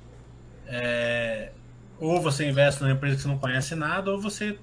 [0.65, 1.51] é,
[1.99, 4.57] ou você investe numa empresa que você não conhece nada, ou você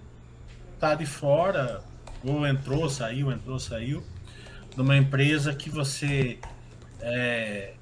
[0.79, 1.83] tá de fora,
[2.25, 4.03] ou entrou, saiu, entrou, saiu,
[4.77, 6.39] numa empresa que você
[7.01, 7.75] é,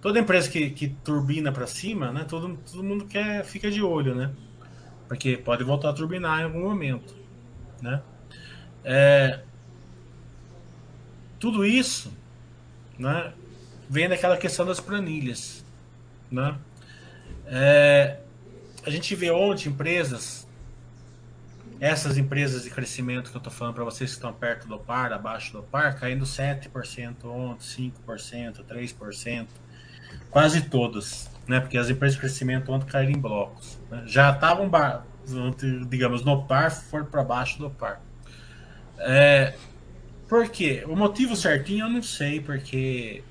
[0.00, 2.24] toda empresa que, que turbina para cima, né?
[2.28, 4.30] Todo, todo mundo quer fica de olho, né?
[5.12, 7.14] Porque pode voltar a turbinar em algum momento,
[7.82, 8.00] né?
[8.82, 9.40] É,
[11.38, 12.10] tudo isso,
[12.98, 13.34] né?
[13.90, 15.62] Vem daquela questão das planilhas,
[16.30, 16.56] né?
[17.44, 18.20] É,
[18.86, 20.48] a gente vê ontem empresas,
[21.78, 25.12] essas empresas de crescimento que eu estou falando para vocês que estão perto do par,
[25.12, 29.46] abaixo do par, caindo 7% ontem, 5%, 3%
[30.30, 31.60] quase todas, né?
[31.60, 33.78] Porque as empresas de crescimento ontem caíram em blocos.
[33.90, 34.04] Né?
[34.06, 34.70] Já estavam,
[35.86, 38.00] digamos, no par, foram para baixo do par.
[38.98, 39.52] É,
[40.26, 40.82] por quê?
[40.88, 43.22] O motivo certinho eu não sei, porque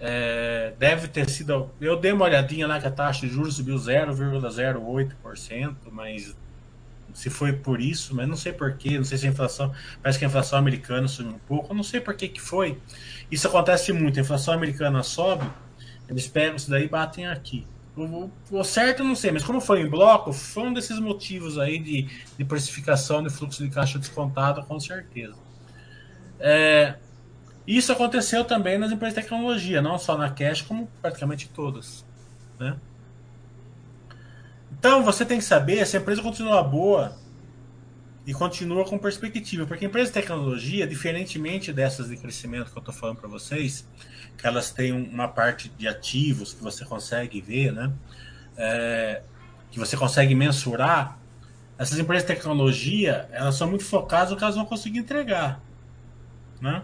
[0.00, 1.70] é, deve ter sido.
[1.78, 6.34] Eu dei uma olhadinha lá que a taxa de juros subiu 0,08%, mas
[7.12, 9.70] se foi por isso, mas não sei porquê, não sei se a inflação.
[10.02, 12.78] Parece que a inflação americana subiu um pouco, não sei por que, que foi.
[13.30, 15.44] Isso acontece muito, a inflação americana sobe
[16.08, 17.66] eles pegam isso daí e batem aqui.
[17.96, 21.58] O, o, certo eu não sei, mas como foi em bloco, foi um desses motivos
[21.58, 25.34] aí de, de precificação de fluxo de caixa descontado, com certeza.
[26.38, 26.94] É,
[27.66, 32.04] isso aconteceu também nas empresas de tecnologia, não só na Cash, como praticamente todas.
[32.58, 32.76] Né?
[34.78, 37.16] Então você tem que saber se a empresa continua boa
[38.28, 42.80] e continua com perspectiva, porque a empresa de tecnologia, diferentemente dessas de crescimento que eu
[42.80, 43.88] estou falando para vocês,
[44.36, 47.90] que elas têm uma parte de ativos que você consegue ver, né?
[48.54, 49.22] É,
[49.70, 51.18] que você consegue mensurar.
[51.78, 55.62] Essas empresas de tecnologia, elas são muito focadas no que elas vão conseguir entregar,
[56.60, 56.82] né?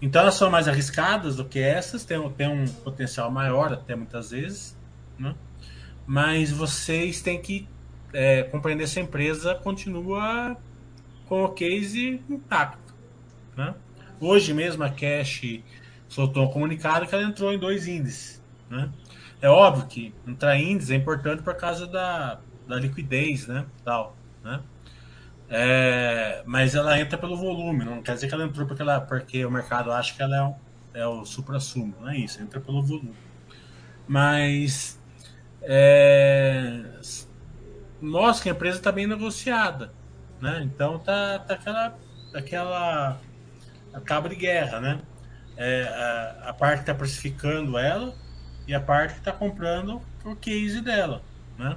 [0.00, 4.30] Então elas são mais arriscadas do que essas, tem, tem um potencial maior até muitas
[4.30, 4.78] vezes,
[5.18, 5.34] né?
[6.06, 7.66] Mas vocês têm que
[8.12, 10.56] é, compreender se a empresa continua
[11.26, 12.94] com o case intacto,
[13.56, 13.74] né?
[14.20, 15.62] Hoje mesmo a Cash
[16.08, 18.42] soltou um comunicado que ela entrou em dois índices.
[18.68, 18.90] Né?
[19.40, 23.64] É óbvio que entrar em índice é importante por causa da, da liquidez, né?
[23.84, 24.60] Tal, né?
[25.48, 29.44] É, mas ela entra pelo volume, não quer dizer que ela entrou porque, ela, porque
[29.44, 30.54] o mercado acha que ela é, um,
[30.94, 33.14] é o supra-sumo, não é isso, entra pelo volume.
[34.06, 35.00] Mas
[35.62, 36.84] é,
[38.00, 39.92] mostra que a empresa está bem negociada,
[40.40, 40.62] né?
[40.64, 41.98] Então tá, tá aquela,
[42.34, 43.20] aquela
[44.04, 45.00] cabo de guerra, né?
[45.60, 48.14] é, a, a, parte que está precificando ela
[48.66, 51.22] e a parte que está comprando o case dela.
[51.58, 51.76] Né?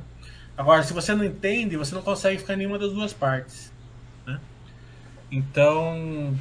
[0.58, 3.74] Agora, se você não entende, você não consegue ficar em nenhuma das duas partes.
[4.26, 4.40] Né?
[5.30, 6.34] Então,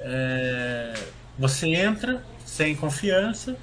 [0.00, 0.92] é,
[1.38, 3.56] você entra sem confiança,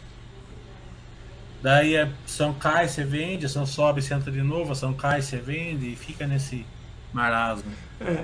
[1.62, 4.94] daí a ação cai, você vende, a ação sobe, você entra de novo, a ação
[4.94, 6.66] cai, você vende, e fica nesse,
[7.14, 7.72] marasmo.
[8.02, 8.24] É.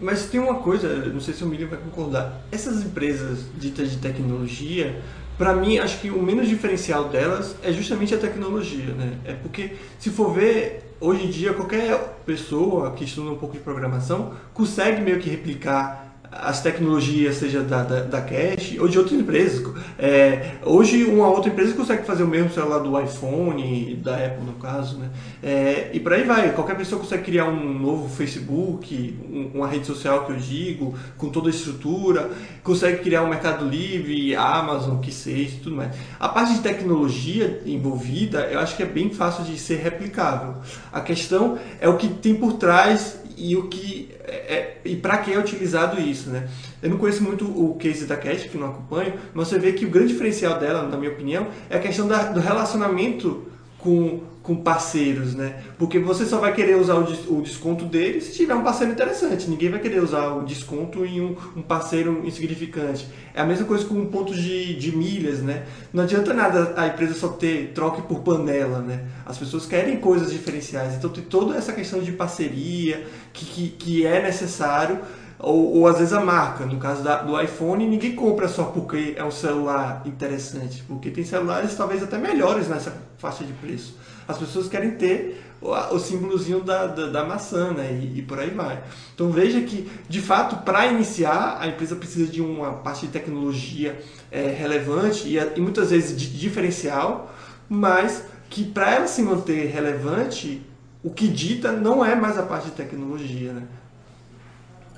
[0.00, 2.40] Mas tem uma coisa, não sei se o Milho vai concordar.
[2.50, 5.00] Essas empresas ditas de tecnologia,
[5.38, 9.18] para mim, acho que o menos diferencial delas é justamente a tecnologia, né?
[9.24, 11.96] É porque, se for ver, hoje em dia, qualquer
[12.26, 16.03] pessoa que estuda um pouco de programação consegue meio que replicar
[16.40, 19.64] as tecnologias, seja da, da, da Cash ou de outras empresas.
[19.98, 24.54] É, hoje, uma outra empresa consegue fazer o mesmo celular do iPhone, da Apple no
[24.54, 25.10] caso, né?
[25.42, 26.52] É, e por aí vai.
[26.52, 31.28] Qualquer pessoa consegue criar um novo Facebook, um, uma rede social que eu digo, com
[31.28, 32.30] toda a estrutura,
[32.62, 35.94] consegue criar um Mercado Livre, Amazon, que seja, tudo mais.
[36.18, 40.56] A parte de tecnologia envolvida, eu acho que é bem fácil de ser replicável.
[40.92, 45.18] A questão é o que tem por trás e o que é, é e para
[45.18, 46.48] que é utilizado isso, né?
[46.82, 49.84] Eu não conheço muito o case da Cat, que não acompanho, mas você vê que
[49.84, 53.46] o grande diferencial dela, na minha opinião, é a questão da, do relacionamento
[53.78, 55.62] com com parceiros, né?
[55.78, 59.48] Porque você só vai querer usar o, desconto dele se tiver um parceiro interessante.
[59.48, 63.08] Ninguém vai querer usar o desconto em um, um parceiro insignificante.
[63.32, 65.64] É a mesma coisa com pontos de, de milhas, né?
[65.90, 69.06] Não adianta nada a empresa só ter troque por panela, né?
[69.24, 70.94] As pessoas querem coisas diferenciais.
[70.94, 75.00] Então tem toda essa questão de parceria que, que, que é necessário
[75.38, 79.14] ou, ou, às vezes a marca, no caso da, do iPhone, ninguém compra só porque
[79.16, 84.38] é um celular interessante, porque tem celulares talvez até melhores nessa faixa de preço as
[84.38, 87.92] pessoas querem ter o, o símbolozinho da, da, da maçã, né?
[87.92, 88.82] E, e, por aí vai.
[89.14, 93.98] Então veja que, de fato, para iniciar, a empresa precisa de uma parte de tecnologia
[94.30, 97.34] é, relevante e, e muitas vezes de diferencial,
[97.68, 100.62] mas que para ela se manter relevante,
[101.02, 103.62] o que dita não é mais a parte de tecnologia, né?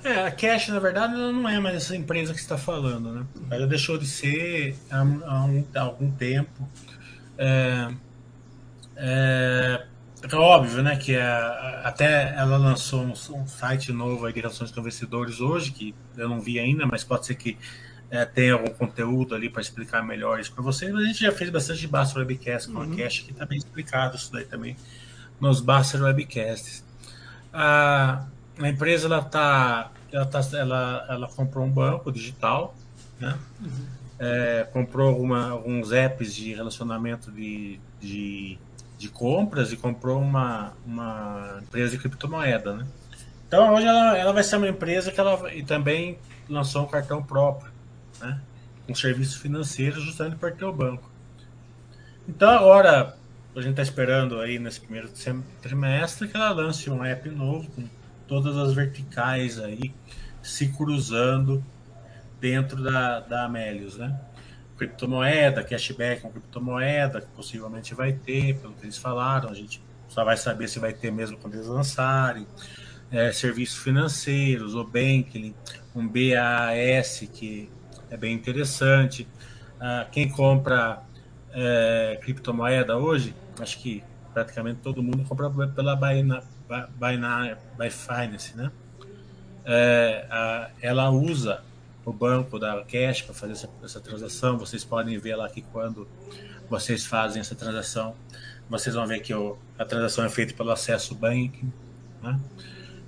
[0.03, 3.25] É, a Cash, na verdade, não é mais essa empresa que está falando, né?
[3.49, 5.03] Ela deixou de ser há, há,
[5.45, 6.67] um, há algum tempo.
[7.37, 7.89] É,
[8.97, 9.85] é,
[10.23, 11.23] é óbvio, né, que é,
[11.83, 16.27] até ela lançou um, um, site novo aí de relações com investidores hoje, que eu
[16.27, 17.57] não vi ainda, mas pode ser que
[18.09, 20.91] é, tenha algum conteúdo ali para explicar melhor isso para vocês.
[20.91, 22.93] Mas a gente já fez bastante de Baster Webcast com uhum.
[22.93, 24.75] a Cash, que está bem explicado isso daí também
[25.39, 26.83] nos Baster Webcasts.
[27.53, 28.25] A,
[28.59, 32.75] a empresa ela tá, ela, tá, ela, ela comprou um banco digital,
[33.19, 33.37] né?
[33.61, 33.85] Uhum.
[34.19, 38.57] É, comprou alguma, alguns apps de relacionamento de, de
[38.97, 42.87] de compras e comprou uma, uma empresa de criptomoeda, né?
[43.47, 46.17] Então hoje ela, ela vai ser uma empresa que ela e também
[46.49, 47.71] lançou um cartão próprio,
[48.19, 48.41] né?
[48.85, 51.09] Com serviços financeiros justamente para ter o banco.
[52.27, 53.15] Então agora
[53.55, 55.09] a gente está esperando aí nesse primeiro
[55.61, 57.87] trimestre que ela lance um app novo com
[58.27, 59.93] todas as verticais aí
[60.43, 61.63] se cruzando
[62.39, 64.19] dentro da, da Amélios, né?
[64.77, 70.23] Criptomoeda, cashback com criptomoeda, que possivelmente vai ter, pelo que eles falaram, a gente só
[70.23, 72.47] vai saber se vai ter mesmo quando eles lançarem.
[73.09, 75.55] É, serviços financeiros, o Banking,
[75.95, 77.69] um BAS, que
[78.09, 79.27] é bem interessante.
[79.79, 81.01] Ah, quem compra
[81.53, 84.03] é, criptomoeda hoje, acho que
[84.33, 86.47] praticamente todo mundo compra pela Binance,
[88.55, 88.71] né?
[89.65, 91.63] É, a, ela usa
[92.07, 94.57] o banco da Cash para fazer essa, essa, transação.
[94.57, 96.07] Vocês podem ver lá que quando
[96.69, 98.15] vocês fazem essa transação,
[98.69, 101.69] vocês vão ver que o, a transação é feita pelo acesso banking.
[102.23, 102.39] Né?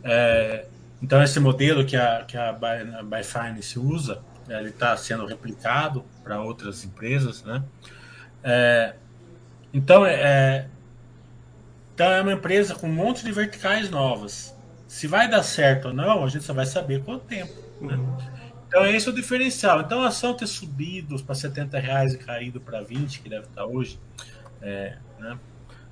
[0.04, 0.66] É,
[1.02, 6.84] então esse modelo que a, que a Byfinance usa, ele está sendo replicado para outras
[6.84, 7.64] empresas, né?
[8.44, 8.96] É,
[9.74, 10.68] então é,
[11.96, 14.54] então é uma empresa com um monte de verticais novas.
[14.90, 17.54] Se vai dar certo ou não, a gente só vai saber com o tempo.
[17.80, 17.96] Né?
[17.96, 18.18] Uhum.
[18.70, 19.82] Então esse é o diferencial.
[19.82, 23.66] Então a ação ter subido para 70 reais e caído para 20, que deve estar
[23.66, 24.00] hoje,
[24.62, 25.38] é, né?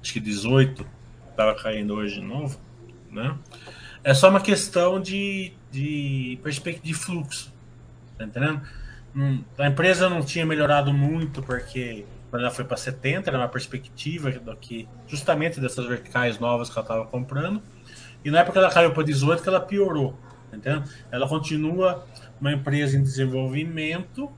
[0.02, 0.86] acho que 18
[1.32, 2.60] estava caindo hoje de novo,
[3.12, 3.36] né?
[4.04, 7.52] É só uma questão de, de perspectiva de fluxo,
[8.18, 8.62] tá entendendo?
[9.58, 14.30] a empresa não tinha melhorado muito porque quando ela foi para 70 era uma perspectiva
[14.30, 17.60] do que justamente dessas verticais novas que ela estava comprando
[18.24, 20.16] e não é porque ela caiu para 18 que ela piorou,
[20.52, 20.88] tá entendendo?
[21.10, 22.06] Ela continua
[22.40, 24.32] uma empresa em desenvolvimento,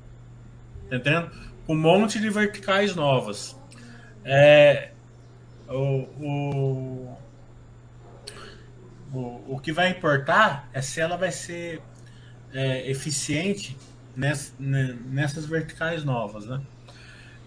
[0.89, 1.32] tá entendendo?
[1.66, 3.60] Com um monte de verticais novas.
[4.24, 4.91] É,
[5.68, 7.18] o, o,
[9.47, 11.82] o, que vai importar é se ela vai ser
[12.54, 13.78] é, eficiente
[14.16, 16.62] ness, nessas verticais novas, né?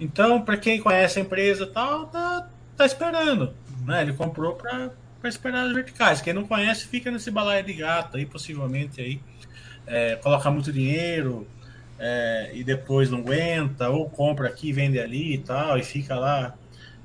[0.01, 4.03] Então, para quem conhece a empresa tal, tá, tá esperando, né?
[4.03, 4.91] Ele comprou para
[5.25, 6.21] esperar as verticais.
[6.21, 9.21] Quem não conhece fica nesse balaio de gato aí, possivelmente aí
[9.87, 11.47] é, coloca muito dinheiro
[11.99, 16.55] é, e depois não aguenta, ou compra aqui, vende ali e tal, e fica lá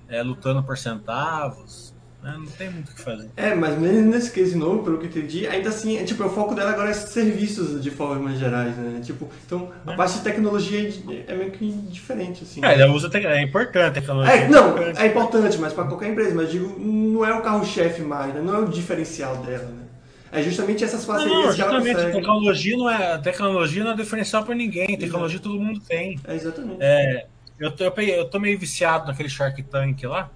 [0.10, 1.96] é, lutando por centavos.
[2.22, 2.36] Né?
[2.36, 3.30] Não tem muito o que fazer.
[3.38, 6.30] É, mas mesmo nesse case novo, pelo que eu entendi, ainda assim, é, tipo, o
[6.30, 9.00] foco dela agora é serviços de formas gerais, né?
[9.04, 9.96] Tipo, então a é.
[9.96, 10.92] parte de tecnologia
[11.28, 12.66] é meio que diferente, assim.
[12.66, 14.34] É, ela usa é importante a tecnologia.
[14.34, 18.34] É, não, é importante, mas para qualquer empresa, mas digo, não é o carro-chefe mais,
[18.34, 18.42] né?
[18.42, 19.87] não é o diferencial dela, né?
[20.32, 22.12] É justamente essas parcerias não, que ela consegue.
[22.12, 24.98] Tecnologia não é, tecnologia não é diferencial para ninguém.
[24.98, 26.20] Tecnologia todo mundo tem.
[26.26, 26.78] É, exatamente.
[26.82, 27.26] É,
[27.60, 30.30] eu, tô, eu tô meio viciado naquele Shark Tank lá.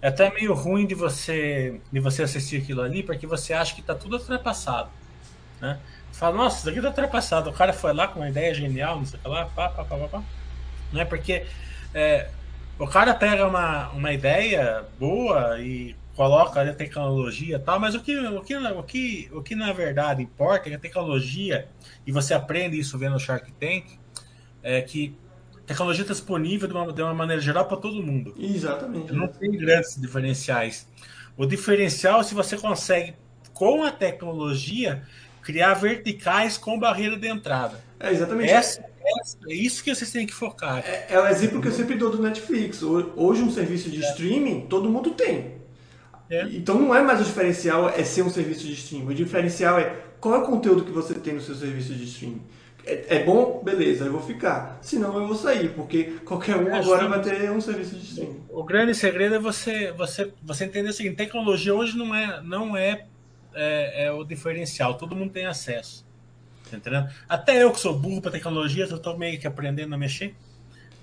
[0.00, 3.80] É até meio ruim de você, de você assistir aquilo ali, porque você acha que
[3.80, 4.90] está tudo ultrapassado.
[5.60, 5.78] Né?
[6.12, 7.50] Você fala, nossa, isso aqui está ultrapassado.
[7.50, 9.84] O cara foi lá com uma ideia genial, não sei o que lá, pá, pá,
[9.84, 10.22] pá, pá, pá.
[10.92, 11.44] Não é porque
[11.92, 12.28] é,
[12.78, 17.94] o cara pega uma, uma ideia boa e coloca ali a tecnologia e tal, mas
[17.94, 21.68] o que, o, que, o, que, o que na verdade importa é que a tecnologia,
[22.06, 23.84] e você aprende isso vendo o Shark Tank,
[24.62, 25.14] é que
[25.66, 28.34] tecnologia está disponível de uma, de uma maneira geral para todo mundo.
[28.38, 29.12] Exatamente.
[29.12, 30.88] Não tem grandes diferenciais.
[31.36, 33.14] O diferencial é se você consegue,
[33.52, 35.02] com a tecnologia,
[35.42, 37.78] criar verticais com barreira de entrada.
[38.00, 38.50] É exatamente.
[38.50, 38.82] Essa,
[39.20, 40.78] essa, é isso que vocês têm que focar.
[40.78, 42.82] É, é o exemplo que eu sempre dou do Netflix.
[42.82, 44.08] Hoje, um serviço de é.
[44.10, 45.65] streaming, todo mundo tem.
[46.28, 46.42] É.
[46.50, 49.10] Então não é mais o diferencial é ser um serviço de streaming.
[49.10, 52.42] O diferencial é qual é o conteúdo que você tem no seu serviço de streaming.
[52.84, 53.60] É, é bom?
[53.64, 54.78] Beleza, eu vou ficar.
[54.80, 58.40] Senão eu vou sair, porque qualquer um é, agora vai ter um serviço de streaming.
[58.48, 62.76] O grande segredo é você, você, você entender o seguinte, tecnologia hoje não é, não
[62.76, 63.06] é,
[63.54, 66.06] é, é o diferencial, todo mundo tem acesso.
[66.70, 67.08] Tá entendendo?
[67.28, 70.34] Até eu que sou burro para tecnologia, eu estou meio que aprendendo a mexer.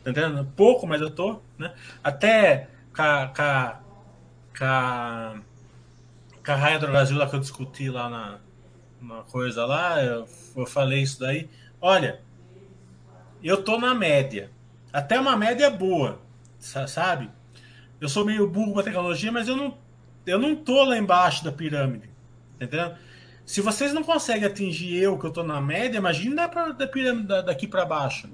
[0.03, 0.45] Tá entendendo?
[0.55, 1.73] Pouco, mas eu tô, né?
[2.03, 3.82] Até com
[4.57, 5.35] com a,
[6.45, 8.39] com a Raia do Brasil lá que eu discuti lá na,
[9.01, 11.49] na coisa lá, eu, eu falei isso daí.
[11.81, 12.21] Olha,
[13.43, 14.51] eu tô na média.
[14.91, 16.21] Até uma média boa,
[16.59, 17.29] sabe?
[17.99, 19.77] Eu sou meio burro com tecnologia, mas eu não,
[20.25, 22.09] eu não tô lá embaixo da pirâmide.
[22.55, 22.95] Entendendo?
[23.45, 27.27] Se vocês não conseguem atingir eu, que eu tô na média, imagina da, da pirâmide
[27.27, 28.29] daqui para baixo.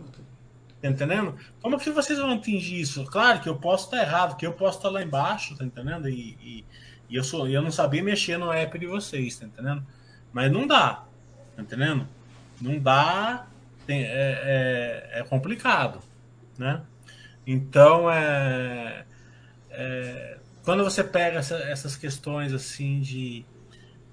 [0.82, 1.36] Tá entendendo?
[1.62, 3.04] Como que vocês vão atingir isso?
[3.06, 6.08] Claro que eu posso estar errado, que eu posso estar lá embaixo, tá entendendo?
[6.08, 6.66] E, e,
[7.10, 9.86] e eu, sou, eu não sabia mexer no app de vocês, tá entendendo?
[10.32, 11.04] Mas não dá,
[11.56, 12.08] tá entendendo?
[12.62, 13.48] Não dá,
[13.86, 16.00] tem, é, é, é complicado,
[16.58, 16.82] né?
[17.46, 19.06] Então, é,
[19.72, 23.46] é, quando você pega essa, essas questões assim de,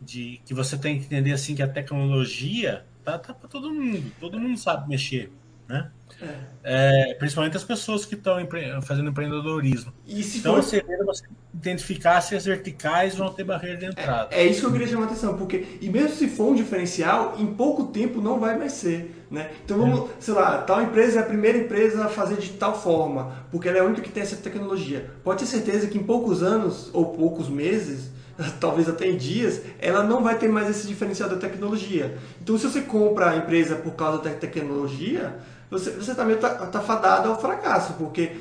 [0.01, 4.11] de que você tem que entender assim que a tecnologia tá, tá para todo mundo,
[4.19, 5.31] todo mundo sabe mexer,
[5.69, 5.91] né?
[6.23, 7.11] É.
[7.11, 9.93] É, principalmente as pessoas que estão empre fazendo empreendedorismo.
[10.07, 10.63] então, for...
[10.63, 14.29] você você identificar se as verticais vão ter barreira de entrada.
[14.35, 16.55] É, é, isso que eu queria chamar a atenção, porque, e mesmo se for um
[16.55, 19.25] diferencial, em pouco tempo não vai mais ser.
[19.31, 19.51] Né?
[19.65, 20.15] Então vamos, é.
[20.21, 23.79] sei lá, tal empresa é a primeira empresa a fazer de tal forma, porque ela
[23.79, 25.11] é a única que tem essa tecnologia.
[25.23, 28.11] Pode ter certeza que em poucos anos ou poucos meses
[28.61, 32.19] talvez até em dias, ela não vai ter mais esse diferencial da tecnologia.
[32.41, 35.35] Então, se você compra a empresa por causa da tecnologia,
[35.71, 38.37] você, você também está tá fadado ao fracasso, porque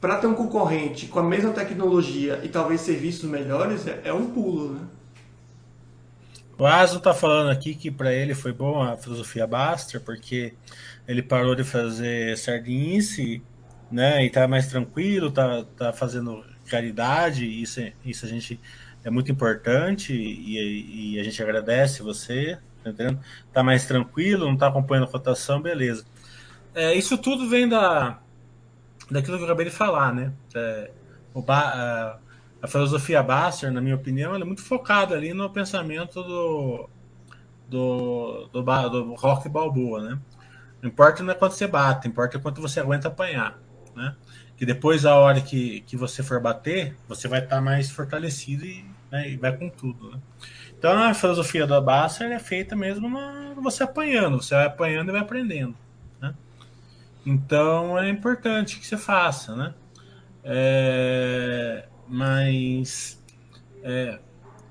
[0.00, 4.30] para ter um concorrente com a mesma tecnologia e talvez serviços melhores, é, é um
[4.30, 4.80] pulo, né?
[6.58, 10.54] O Aso está falando aqui que para ele foi bom a filosofia Baster, porque
[11.08, 13.42] ele parou de fazer sardinice,
[13.90, 14.24] né?
[14.24, 18.60] E tá mais tranquilo, tá, tá fazendo caridade, isso, isso a gente
[19.04, 23.20] é muito importante e, e a gente agradece você, tá entendendo?
[23.52, 26.04] Tá mais tranquilo, não tá acompanhando a cotação, beleza.
[26.74, 28.18] É, isso tudo vem da,
[29.10, 30.32] daquilo que eu acabei de falar, né?
[30.54, 30.90] É,
[31.34, 32.18] ba, a,
[32.62, 36.88] a, filosofia Basser, na minha opinião, é muito focada ali no pensamento do,
[37.68, 40.18] do, do, do rock balboa, né?
[40.80, 43.58] Não importa não é quanto você bate, importa quanto você aguenta apanhar,
[43.94, 44.16] né?
[44.56, 48.64] Que depois, a hora que, que você for bater, você vai estar tá mais fortalecido
[48.64, 50.18] e, né, e vai com tudo, né?
[50.78, 55.12] Então, a filosofia da Basser é feita mesmo na, você apanhando, você vai apanhando e
[55.12, 55.76] vai aprendendo.
[57.24, 59.74] Então é importante que você faça, né?
[60.44, 63.22] É, mas
[63.82, 64.18] é,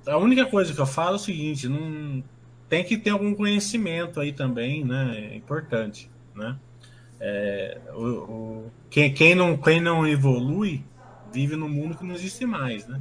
[0.05, 2.23] a única coisa que eu falo é o seguinte: não
[2.67, 5.29] tem que ter algum conhecimento aí também, né?
[5.31, 6.57] É importante, né?
[7.19, 10.83] É, o, o, quem, quem, não, quem não evolui
[11.31, 12.99] vive num mundo que não existe mais, né?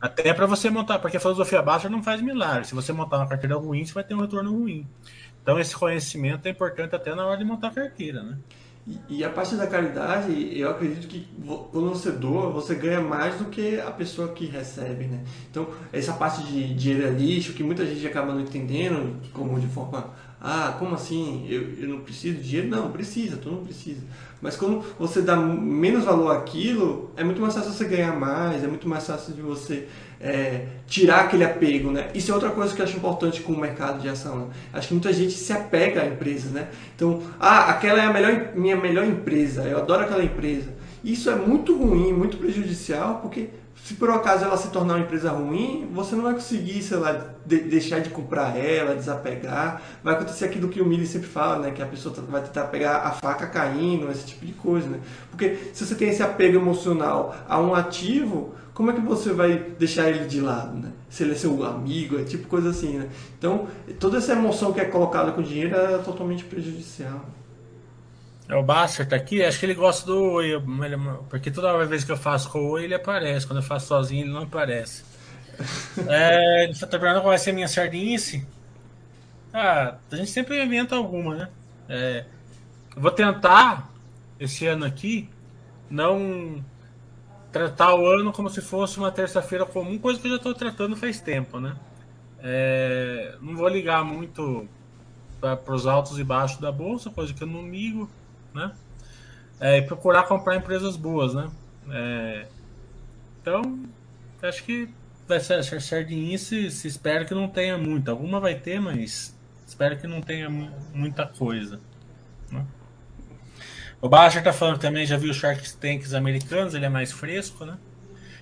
[0.00, 2.66] Até para você montar, porque a filosofia baixa não faz milagre.
[2.66, 4.86] Se você montar uma carteira ruim, você vai ter um retorno ruim.
[5.50, 8.38] Então esse conhecimento é importante até na hora de montar a carteira, né?
[8.86, 11.28] E, e a parte da caridade, eu acredito que
[11.72, 15.24] quando você doa, você ganha mais do que a pessoa que recebe, né?
[15.50, 19.66] Então, essa parte de dinheiro é lixo, que muita gente acaba não entendendo, como de
[19.66, 21.44] forma Ah, como assim?
[21.48, 22.68] Eu, eu não preciso de dinheiro?
[22.68, 24.02] Não, precisa, tu não precisa.
[24.40, 28.68] Mas quando você dá menos valor àquilo, é muito mais fácil você ganhar mais, é
[28.68, 29.88] muito mais fácil de você
[30.20, 32.10] é, tirar aquele apego, né?
[32.14, 34.36] Isso é outra coisa que eu acho importante com o mercado de ação.
[34.36, 34.46] Né?
[34.72, 36.68] Acho que muita gente se apega à empresa, né?
[36.94, 40.68] Então, ah, aquela é a melhor, minha melhor empresa, eu adoro aquela empresa.
[41.02, 43.48] Isso é muito ruim, muito prejudicial, porque
[43.84, 47.34] se por acaso ela se tornar uma empresa ruim, você não vai conseguir, sei lá,
[47.46, 49.80] de, deixar de comprar ela, desapegar.
[50.04, 51.70] Vai acontecer aquilo que o Mili sempre fala, né?
[51.70, 55.00] Que a pessoa tá, vai tentar pegar a faca caindo, esse tipo de coisa, né?
[55.30, 59.58] Porque se você tem esse apego emocional a um ativo, como é que você vai
[59.78, 60.90] deixar ele de lado, né?
[61.10, 63.10] Se ele é seu amigo, é tipo coisa assim, né?
[63.38, 63.68] Então,
[63.98, 67.26] toda essa emoção que é colocada com o dinheiro é totalmente prejudicial.
[68.48, 70.52] É o Bastard tá aqui, acho que ele gosta do Oi,
[71.28, 73.46] porque toda vez que eu faço com o Oi, ele aparece.
[73.46, 75.04] Quando eu faço sozinho, ele não aparece.
[76.08, 78.46] é, ele tá perguntando qual vai ser a minha sardinice.
[79.52, 81.48] Ah, a gente sempre inventa alguma, né?
[81.86, 82.24] É,
[82.96, 83.92] eu vou tentar,
[84.38, 85.28] esse ano aqui,
[85.90, 86.64] não
[87.52, 90.96] tratar o ano como se fosse uma terça-feira comum, coisa que eu já estou tratando
[90.96, 91.76] faz tempo, né?
[92.42, 94.68] É, não vou ligar muito
[95.40, 98.08] para os altos e baixos da bolsa, coisa que eu não ligo
[98.54, 98.72] né?
[99.58, 101.50] É, e procurar comprar empresas boas, né?
[101.90, 102.46] É,
[103.40, 103.84] então,
[104.42, 104.88] acho que
[105.26, 108.10] vai ser, ser sardinice, se espera que não tenha muita.
[108.10, 109.36] Alguma vai ter, mas
[109.66, 110.48] espero que não tenha
[110.94, 111.80] muita coisa.
[112.50, 112.64] Né?
[114.00, 117.76] O Bacher tá falando também, já viu Shark Tanks americanos, ele é mais fresco, né?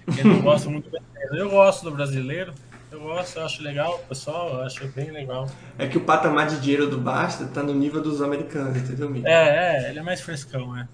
[0.07, 0.99] Ele não gosta muito do
[1.37, 2.53] Eu gosto do brasileiro.
[2.91, 5.47] Eu gosto, eu acho legal, pessoal, eu acho bem legal.
[5.77, 9.27] É que o patamar de dinheiro do Basta tá no nível dos americanos, entendeu, Mili?
[9.27, 10.89] É, é, ele é mais frescão, é.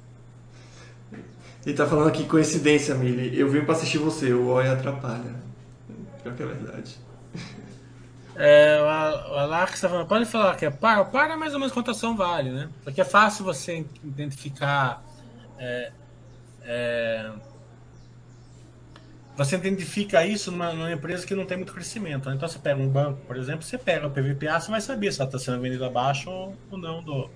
[1.64, 3.38] Ele tá falando aqui, coincidência, Mili.
[3.38, 5.34] Eu vim pra assistir você, o Oi atrapalha.
[6.22, 6.96] Pior que é verdade.
[8.36, 11.10] É, o Alex tá falando, pode falar que é par?
[11.10, 12.68] Par é mais ou menos quanto ação vale, né?
[12.82, 15.02] Porque é fácil você identificar.
[15.58, 15.92] É,
[16.62, 17.30] é,
[19.36, 22.28] você identifica isso numa, numa, empresa que não tem muito crescimento.
[22.28, 22.36] Né?
[22.36, 25.20] Então você pega um banco, por exemplo, você pega o PVPA, você vai saber se
[25.20, 27.28] ela está sendo vendida abaixo ou não do,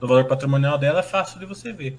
[0.00, 1.98] do valor patrimonial dela, é fácil de você ver.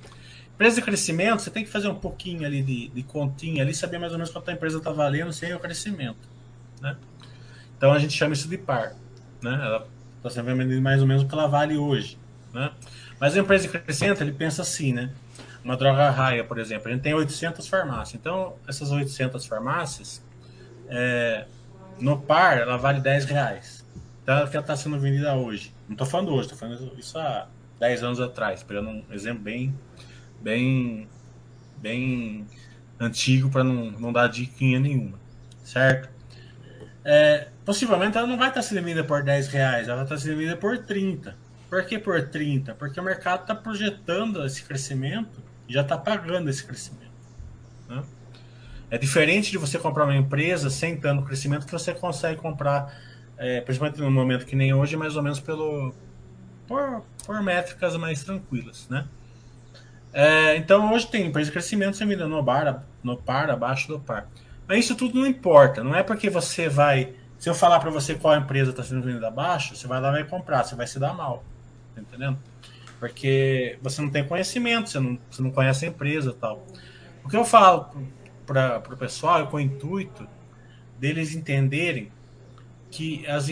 [0.54, 4.00] Empresa de crescimento, você tem que fazer um pouquinho ali de, de continha ali, saber
[4.00, 6.28] mais ou menos quanto a empresa está valendo sem o crescimento.
[6.82, 6.98] Né?
[7.78, 8.94] Então a gente chama isso de par.
[9.42, 9.54] Né?
[9.54, 12.18] Ela está sendo vendida mais ou menos o que ela vale hoje.
[12.54, 12.72] Né?
[13.20, 15.12] Mas a empresa de crescimento, ele pensa assim, né?
[15.68, 18.16] uma droga raia, por exemplo, a gente tem 800 farmácias.
[18.16, 20.24] Então, essas 800 farmácias,
[20.88, 21.46] é,
[22.00, 23.86] no par, ela vale 10 reais.
[24.24, 25.74] Então, ela está sendo vendida hoje.
[25.86, 27.50] Não estou falando hoje, estou falando isso há
[27.82, 29.78] 10 anos atrás, pegando um exemplo bem,
[30.42, 31.08] bem,
[31.78, 32.48] bem
[32.98, 35.20] antigo para não, não dar diquinha nenhuma,
[35.66, 36.10] certo?
[37.04, 40.56] É, possivelmente ela não vai estar sendo vendida por 10 reais, ela estar sendo vendida
[40.56, 41.36] por 30.
[41.70, 42.74] Por que por 30?
[42.76, 47.12] Porque o mercado está projetando esse crescimento já está pagando esse crescimento.
[47.90, 48.02] Né?
[48.90, 52.98] É diferente de você comprar uma empresa sem tanto crescimento que você consegue comprar,
[53.38, 55.94] é, principalmente no momento que nem hoje, mais ou menos pelo
[56.66, 59.06] por, por métricas mais tranquilas, né?
[60.14, 64.00] É, então hoje tem empresa de crescimento você vira no bar, no par, abaixo do
[64.00, 64.30] par.
[64.66, 65.84] Mas isso tudo não importa.
[65.84, 67.14] Não é porque você vai.
[67.38, 70.12] Se eu falar para você qual empresa está sendo vendida abaixo, você vai lá e
[70.12, 71.44] vai comprar, você vai se dar mal.
[71.94, 72.38] Tá entendendo?
[73.00, 76.66] Porque você não tem conhecimento, você não, você não conhece a empresa tal.
[77.24, 77.92] O que eu falo
[78.46, 80.28] para o pessoal é com o intuito
[80.98, 82.12] deles entenderem
[82.90, 83.48] que, as,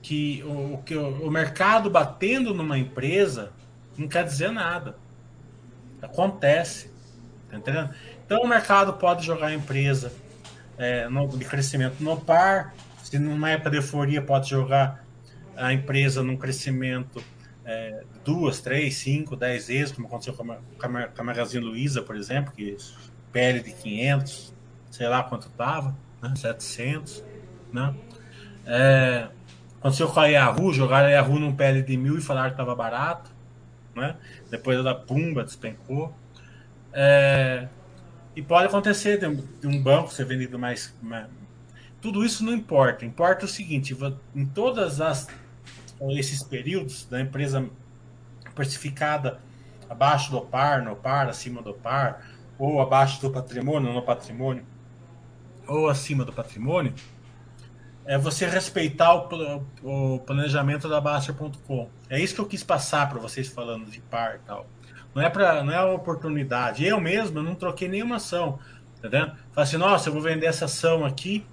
[0.00, 3.52] que, o, que o mercado batendo numa empresa
[3.96, 4.96] não quer dizer nada.
[6.00, 6.90] Acontece.
[7.50, 7.90] Tá entendendo?
[8.24, 10.12] Então o mercado pode jogar a empresa
[10.78, 12.74] é, no, de crescimento no par,
[13.08, 15.02] se numa época de euforia pode jogar
[15.56, 17.24] a empresa num crescimento
[17.64, 22.16] é, duas, três, cinco, dez vezes, como aconteceu com a, com a Magazine Luiza, por
[22.16, 22.76] exemplo, que
[23.32, 24.54] PL de 500,
[24.90, 27.24] sei lá quanto estava, né, 700,
[27.72, 27.94] né?
[28.66, 29.28] É,
[29.80, 32.74] aconteceu com a Yahoo, jogaram a Yahoo num PL de mil e falaram que estava
[32.74, 33.30] barato,
[33.94, 34.16] né?
[34.50, 36.14] Depois da pumba despencou.
[36.92, 37.68] É,
[38.36, 41.26] e pode acontecer de, de um banco ser vendido mais, mais,
[42.00, 43.04] Tudo isso não importa.
[43.04, 43.96] Importa o seguinte:
[44.34, 45.28] em todas as
[46.10, 47.68] esses períodos da empresa
[48.54, 49.40] precificada
[49.88, 52.24] abaixo do par, no par, acima do par,
[52.58, 54.64] ou abaixo do patrimônio, no patrimônio,
[55.66, 56.94] ou acima do patrimônio,
[58.04, 61.88] é você respeitar o, o planejamento da Baster.com.
[62.08, 64.66] É isso que eu quis passar para vocês falando de par e tal.
[65.14, 66.84] Não é para, não é uma oportunidade.
[66.84, 68.58] Eu mesmo eu não troquei nenhuma ação,
[69.00, 69.08] tá?
[69.10, 71.44] Falei assim, nossa, eu vou vender essa ação aqui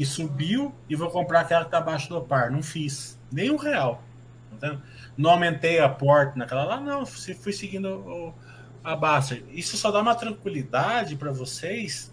[0.00, 2.50] que subiu e vou comprar aquela que está abaixo do par.
[2.50, 4.02] Não fiz nem um real.
[4.50, 4.80] Entendeu?
[5.14, 7.04] Não aumentei a porta naquela lá, não.
[7.04, 8.34] Fui seguindo o,
[8.82, 9.44] a Baster.
[9.50, 12.10] Isso só dá uma tranquilidade para vocês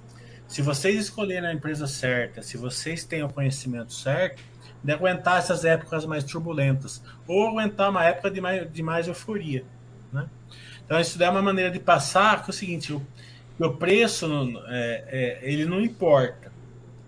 [0.50, 4.44] se vocês escolherem a empresa certa, se vocês têm o conhecimento certo,
[4.84, 9.64] de aguentar essas épocas mais turbulentas, ou aguentar uma época de mais, de mais euforia.
[10.12, 10.28] Né?
[10.84, 13.02] Então, isso é uma maneira de passar que é o seguinte: o,
[13.58, 14.28] o preço
[14.68, 16.47] é, é, ele não importa,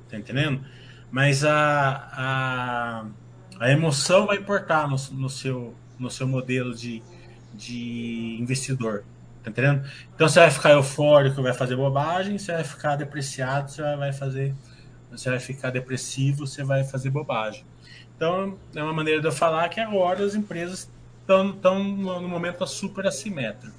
[0.10, 0.64] tá entendendo?
[1.12, 3.06] Mas a, a,
[3.60, 7.02] a emoção vai importar no, no, seu, no seu modelo de,
[7.54, 9.04] de investidor.
[9.44, 9.88] Tá entendendo?
[10.14, 14.56] Então você vai ficar eufórico, vai fazer bobagem, você vai ficar depreciado, você vai fazer.
[15.12, 17.66] Você vai ficar depressivo, você vai fazer bobagem.
[18.16, 20.92] Então, é uma maneira de eu falar que agora as empresas
[21.22, 23.76] estão no momento super assimétrico.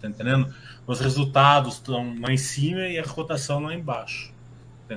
[0.00, 0.52] Tá entendendo?
[0.86, 4.31] Os resultados estão lá em cima e a cotação lá embaixo.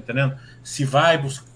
[0.02, 0.40] Tá entendendo?
[0.64, 1.54] Se vai buscar.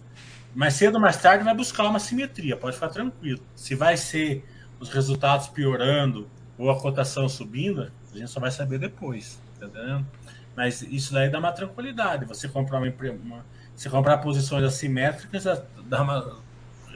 [0.56, 3.40] Mais cedo ou mais tarde vai buscar uma simetria, pode ficar tranquilo.
[3.56, 4.44] Se vai ser
[4.80, 6.28] os resultados piorando
[6.58, 10.08] ou a cotação subindo, a gente só vai saber depois, tá entendendo?
[10.56, 12.26] Mas isso daí dá uma tranquilidade.
[12.26, 12.92] Você comprar uma,
[13.24, 15.46] uma você comprar posições assimétricas,
[15.86, 16.38] dá uma,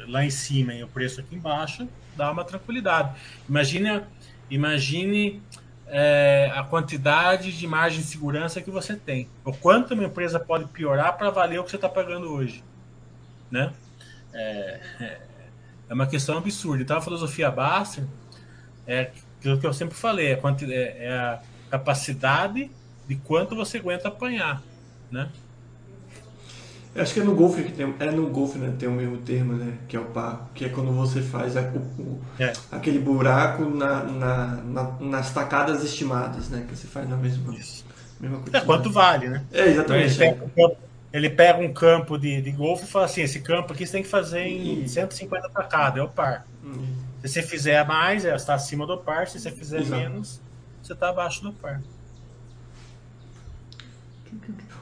[0.08, 3.18] lá em cima e o preço aqui embaixo, dá uma tranquilidade.
[3.48, 4.02] Imagine,
[4.50, 5.42] imagine
[5.96, 9.30] é, a quantidade de margem de segurança que você tem.
[9.46, 12.64] O quanto uma empresa pode piorar para valer o que você está pagando hoje.
[13.52, 13.72] Né?
[14.34, 15.22] É, é,
[15.90, 16.82] é uma questão absurda.
[16.82, 18.06] Então a filosofia Baster
[18.88, 20.42] é aquilo que eu sempre falei, é,
[20.72, 22.72] é, é a capacidade
[23.08, 24.64] de quanto você aguenta apanhar,
[25.12, 25.30] né?
[26.96, 28.72] Eu acho que é no golfe que tem, é no golfe, né?
[28.78, 29.78] Tem o mesmo termo, né?
[29.88, 32.54] Que é o par, que é quando você faz a, o, é.
[32.72, 36.66] aquele buraco na, na, na, nas tacadas estimadas, né?
[36.68, 37.84] Que você faz na mesma, Isso.
[38.20, 39.44] mesma É quanto vale, né?
[39.52, 40.22] É, exatamente.
[40.22, 40.76] Ele pega, um,
[41.12, 44.04] ele pega um campo de, de golfe e fala assim: esse campo aqui você tem
[44.04, 46.46] que fazer em 150 tacadas, é o par.
[46.64, 46.86] Hum.
[47.24, 49.28] Se você fizer mais, é, está acima do par.
[49.28, 50.00] Se você fizer Exato.
[50.00, 50.40] menos,
[50.82, 51.82] você está abaixo do par.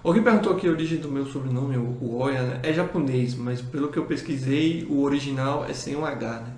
[0.04, 2.60] Alguém perguntou aqui a origem do meu sobrenome, o Oya, né?
[2.64, 6.54] É japonês, mas pelo que eu pesquisei, o original é sem um H, né?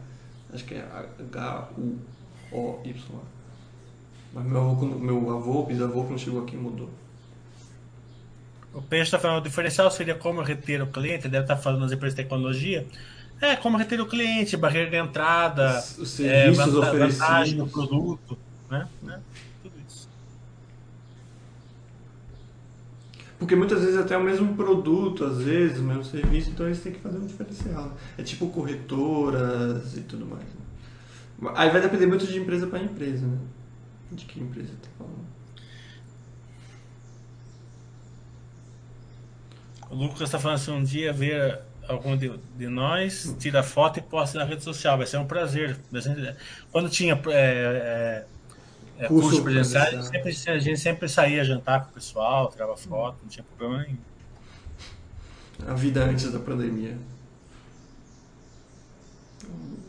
[0.54, 0.88] Acho que é
[1.32, 2.96] H-U-O-Y.
[4.34, 6.90] Mas meu avô, meu avô, bisavô, quando chegou aqui, mudou.
[8.74, 11.92] O Peixe está falando, o diferencial seria como reter o cliente, deve estar falando nas
[11.92, 12.88] empresas de tecnologia.
[13.40, 18.38] É, como reter o cliente, barreira de entrada, os é, vantagem do produto,
[18.70, 18.88] né?
[19.02, 19.20] né?
[19.62, 20.10] Tudo isso.
[23.44, 26.82] Porque muitas vezes até é o mesmo produto, às vezes, o mesmo serviço, então eles
[26.82, 27.92] têm que fazer um diferencial.
[28.18, 30.46] É tipo corretoras e tudo mais.
[30.46, 31.52] Né?
[31.54, 33.38] Aí vai depender muito de empresa para empresa, né?
[34.14, 35.26] De que empresa está falando.
[39.90, 44.02] O Lucas está falando assim, um dia ver algum de, de, nós, tira foto e
[44.02, 44.98] posta na rede social.
[44.98, 45.78] Vai ser um prazer.
[46.72, 48.26] Quando tinha é, é,
[49.00, 52.76] é curso presencial, a gente, sempre, a gente sempre saía jantar com o pessoal, tirava
[52.78, 53.98] foto, não tinha problema nenhum.
[55.68, 56.98] A vida antes da pandemia.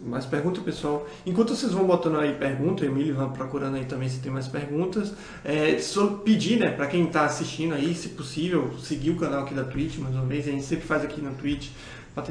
[0.05, 1.07] Mais pergunta, pessoal.
[1.24, 5.14] Enquanto vocês vão botando aí pergunta, Emílio vai procurando aí também se tem mais perguntas.
[5.42, 9.55] É, só pedir, né, para quem está assistindo aí, se possível, seguir o canal aqui
[9.55, 10.46] da Twitch, mais uma vez.
[10.46, 11.70] A gente sempre faz aqui na Twitch.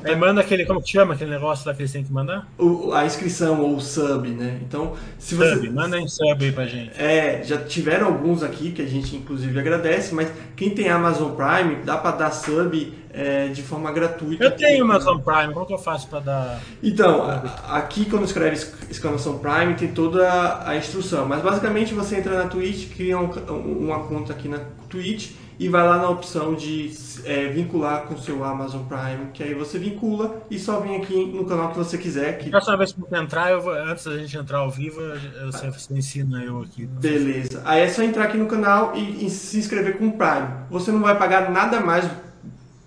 [0.03, 2.47] Aí manda aquele, como que chama aquele negócio lá que eles têm que mandar?
[2.57, 4.59] O, a inscrição ou o sub, né?
[4.61, 5.55] Então, se você.
[5.55, 6.91] Sub, manda em sub aí pra gente.
[7.01, 11.83] É, já tiveram alguns aqui que a gente inclusive agradece, mas quem tem Amazon Prime,
[11.83, 14.43] dá para dar sub é, de forma gratuita.
[14.43, 16.61] Eu tenho Amazon Prime, como que eu faço para dar.
[16.81, 17.25] Então,
[17.67, 18.55] aqui quando escreve
[18.89, 23.29] exclamação Prime tem toda a, a instrução, mas basicamente você entra na Twitch, cria um,
[23.51, 24.59] uma conta aqui na
[24.89, 26.91] Twitch e vai lá na opção de
[27.25, 31.25] é, vincular com o seu Amazon Prime, que aí você vincula e só vem aqui
[31.25, 32.37] no canal que você quiser.
[32.37, 32.49] Que...
[32.49, 34.99] Próxima vez que você entrar, eu vou, antes da gente entrar ao vivo,
[35.45, 36.85] você, você ensina eu aqui.
[36.85, 37.61] Beleza.
[37.65, 40.47] Aí é só entrar aqui no canal e, e se inscrever com o Prime.
[40.69, 42.09] Você não vai pagar nada mais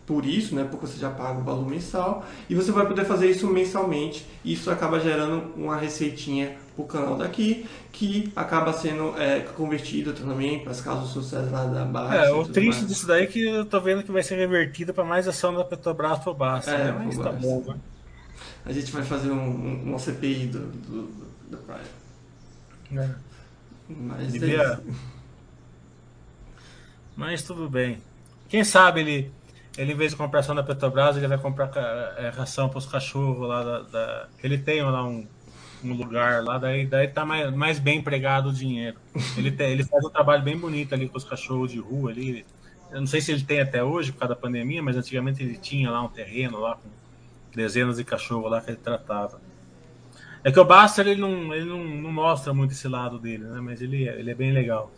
[0.07, 3.29] por isso, né, porque você já paga o valor mensal, e você vai poder fazer
[3.29, 4.25] isso mensalmente.
[4.45, 10.73] Isso acaba gerando uma receitinha o canal daqui, que acaba sendo é, convertida também para
[10.73, 12.17] as causas sociais lá da base.
[12.17, 12.89] É, o triste mais.
[12.89, 15.65] disso daí é que eu tô vendo que vai ser revertida para mais ação da
[15.65, 16.71] Petrobras baixo.
[16.71, 17.05] É, né?
[17.07, 17.77] Mas tá bom, né?
[18.65, 21.03] A gente vai fazer um, um, uma CPI do, do,
[21.51, 23.03] do Prime.
[23.03, 23.11] É.
[23.89, 24.63] Mas, Devia...
[24.63, 24.79] é
[27.17, 27.99] Mas tudo bem.
[28.49, 29.33] Quem sabe ele
[29.77, 31.71] ele, em vez de comprar ação da Petrobras, ele vai comprar
[32.17, 35.27] é, ração para os cachorros lá da, da, Ele tem lá um,
[35.93, 38.97] um lugar lá, daí, daí tá mais, mais bem empregado o dinheiro.
[39.37, 42.45] Ele, tem, ele faz um trabalho bem bonito ali com os cachorros de rua ali.
[42.91, 45.57] Eu não sei se ele tem até hoje por causa da pandemia, mas antigamente ele
[45.57, 46.89] tinha lá um terreno lá com
[47.55, 49.41] dezenas de cachorros lá que ele tratava.
[50.45, 53.61] É que o Baster ele não, ele não, não mostra muito esse lado dele, né?
[53.61, 54.93] Mas ele, ele é bem legal.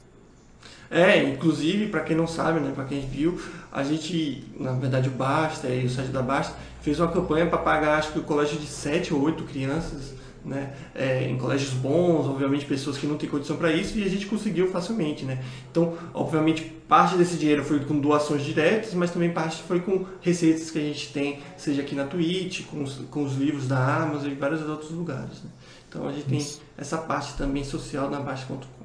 [0.90, 5.12] É, inclusive, para quem não sabe, né, para quem viu, a gente, na verdade, o
[5.12, 8.58] Basta e o site da Basta fez uma campanha para pagar, acho que o colégio
[8.58, 10.14] de 7 ou 8 crianças,
[10.48, 14.08] né, é, em colégios bons, obviamente pessoas que não têm condição para isso, e a
[14.08, 15.42] gente conseguiu facilmente, né.
[15.70, 20.70] Então, obviamente, parte desse dinheiro foi com doações diretas, mas também parte foi com receitas
[20.70, 24.30] que a gente tem, seja aqui na Twitch, com os, com os livros da Amazon
[24.30, 25.42] e vários outros lugares.
[25.42, 25.50] Né?
[25.88, 26.44] Então, a gente tem
[26.76, 28.78] essa parte também social na Basta.com.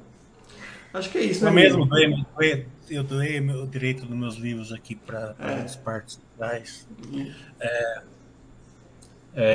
[0.94, 1.50] Acho que é isso, né?
[1.50, 5.54] Eu mesmo doei, eu doei o direito dos meus livros aqui para é.
[5.54, 6.20] as partes.
[6.40, 6.62] É,
[7.60, 8.02] é,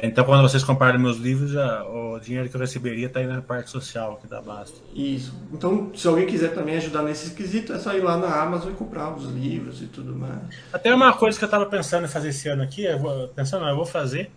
[0.04, 3.42] então, quando vocês comparem meus livros, já, o dinheiro que eu receberia está aí na
[3.42, 4.78] parte social aqui da Basta.
[4.94, 5.34] Isso.
[5.54, 8.76] Então, se alguém quiser também ajudar nesse esquisito, é só ir lá na Amazon e
[8.76, 10.42] comprar os livros e tudo mais.
[10.74, 13.62] Até uma coisa que eu estava pensando em fazer esse ano aqui, eu vou, pensando,
[13.62, 14.30] não, eu vou fazer,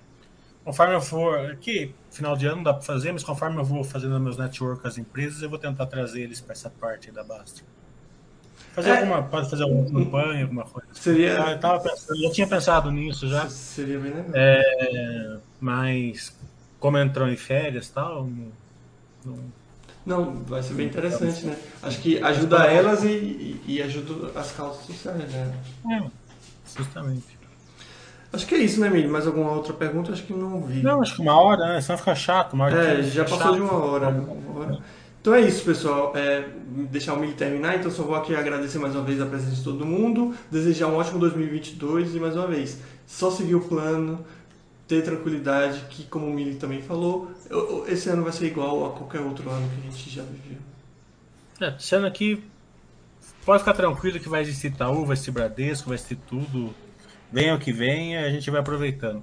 [0.64, 4.18] conforme eu for, aqui, final de ano dá para fazer, mas conforme eu vou fazendo
[4.20, 7.62] meus networks com as empresas, eu vou tentar trazer eles para essa parte da Basta.
[8.72, 10.88] Fazer é, alguma, pode fazer alguma campanha, alguma coisa.
[10.94, 11.30] Seria.
[11.30, 13.48] Eu, tava pensando, eu tinha pensado nisso já.
[13.48, 14.30] Seria bem legal.
[14.34, 16.34] É, mas
[16.80, 18.28] como entrou em férias e tal,
[19.24, 19.38] não,
[20.04, 21.56] não, vai ser bem interessante, né?
[21.82, 25.54] Acho que ajuda elas e, e ajuda as causas sociais, né?
[25.90, 26.02] É,
[26.76, 27.38] justamente.
[28.32, 29.06] Acho que é isso, né, Mili?
[29.06, 30.10] Mais alguma outra pergunta?
[30.10, 30.82] Acho que não vi.
[30.82, 31.80] Não, acho que uma hora, né?
[31.82, 32.54] Senão fica chato.
[32.54, 33.54] Uma hora é, já passou chato.
[33.54, 34.08] de uma hora.
[34.08, 34.78] Uma hora.
[35.22, 36.12] Então é isso, pessoal.
[36.16, 36.48] É,
[36.90, 39.62] deixar o Mili terminar, então só vou aqui agradecer mais uma vez a presença de
[39.62, 44.26] todo mundo, desejar um ótimo 2022 e mais uma vez, só seguir o plano,
[44.88, 47.30] ter tranquilidade, que como o Mili também falou,
[47.86, 50.58] esse ano vai ser igual a qualquer outro ano que a gente já viveu.
[51.60, 52.42] É, esse ano aqui
[53.44, 56.74] pode ficar tranquilo que vai existir Itaú, vai existir Bradesco, vai existir tudo
[57.32, 59.22] venha o que venha, a gente vai aproveitando.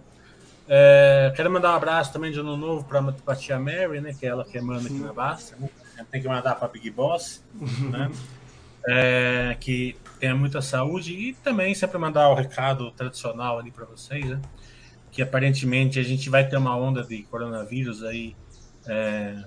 [0.68, 4.26] É, quero mandar um abraço também de ano novo para a tia Mary, né, que
[4.26, 5.56] é ela que manda aqui na Basta.
[6.10, 7.43] Tem que mandar para a Big Boss,
[7.89, 8.12] né,
[8.88, 14.26] é, que tenha muita saúde e também sempre mandar o recado tradicional ali para vocês,
[14.26, 14.41] né,
[15.12, 18.36] que aparentemente a gente vai ter uma onda de coronavírus aí.
[18.88, 19.43] É,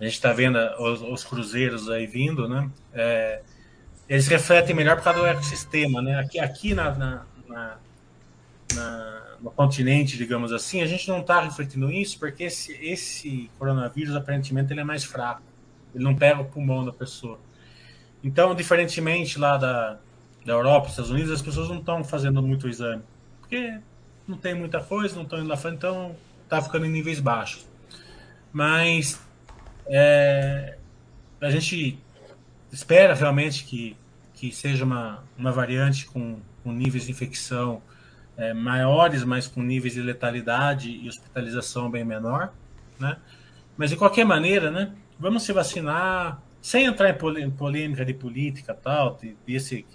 [0.00, 2.68] a gente está vendo os, os, cruzeiros aí vindo, né?
[2.92, 3.42] É,
[4.08, 6.18] eles refletem melhor por causa do ecossistema, né?
[6.18, 7.78] Aqui, aqui na, na, na
[8.74, 14.14] na, no continente, digamos assim, a gente não está refletindo isso porque esse, esse coronavírus,
[14.14, 15.42] aparentemente, ele é mais fraco.
[15.94, 17.38] Ele não pega o pulmão da pessoa.
[18.22, 19.98] Então, diferentemente lá da,
[20.44, 23.02] da Europa, Estados Unidos, as pessoas não estão fazendo muito exame.
[23.40, 23.78] Porque
[24.26, 27.66] não tem muita coisa, não estão indo lá fora, então está ficando em níveis baixos.
[28.52, 29.20] Mas
[29.86, 30.76] é,
[31.40, 31.98] a gente
[32.70, 33.96] espera realmente que,
[34.34, 37.82] que seja uma, uma variante com, com níveis de infecção
[38.36, 42.52] é, maiores, mas com níveis de letalidade e hospitalização bem menor,
[42.98, 43.16] né?
[43.76, 44.92] Mas de qualquer maneira, né?
[45.22, 47.08] Vamos se vacinar sem entrar
[47.38, 49.86] em polêmica de política tal, esse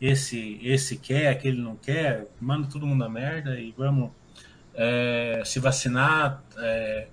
[0.00, 4.10] esse esse quer, aquele não quer, manda todo mundo a merda e vamos
[4.74, 7.08] é, se vacinar, é,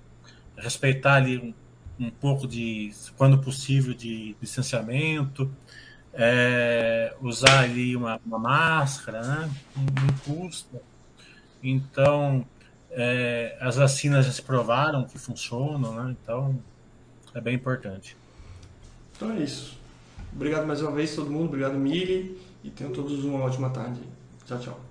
[0.56, 5.54] respeitar ali um, um pouco de, quando possível, de distanciamento,
[6.14, 9.50] é, usar ali uma, uma máscara, né?
[9.76, 10.80] Não custa.
[11.62, 12.46] Então,
[12.90, 16.16] é, as vacinas já se provaram que funcionam, né?
[16.22, 16.58] Então,
[17.38, 18.16] é bem importante.
[19.16, 19.78] Então é isso.
[20.32, 24.00] Obrigado mais uma vez todo mundo, obrigado Mili e tenham todos uma ótima tarde.
[24.44, 24.87] Tchau, tchau.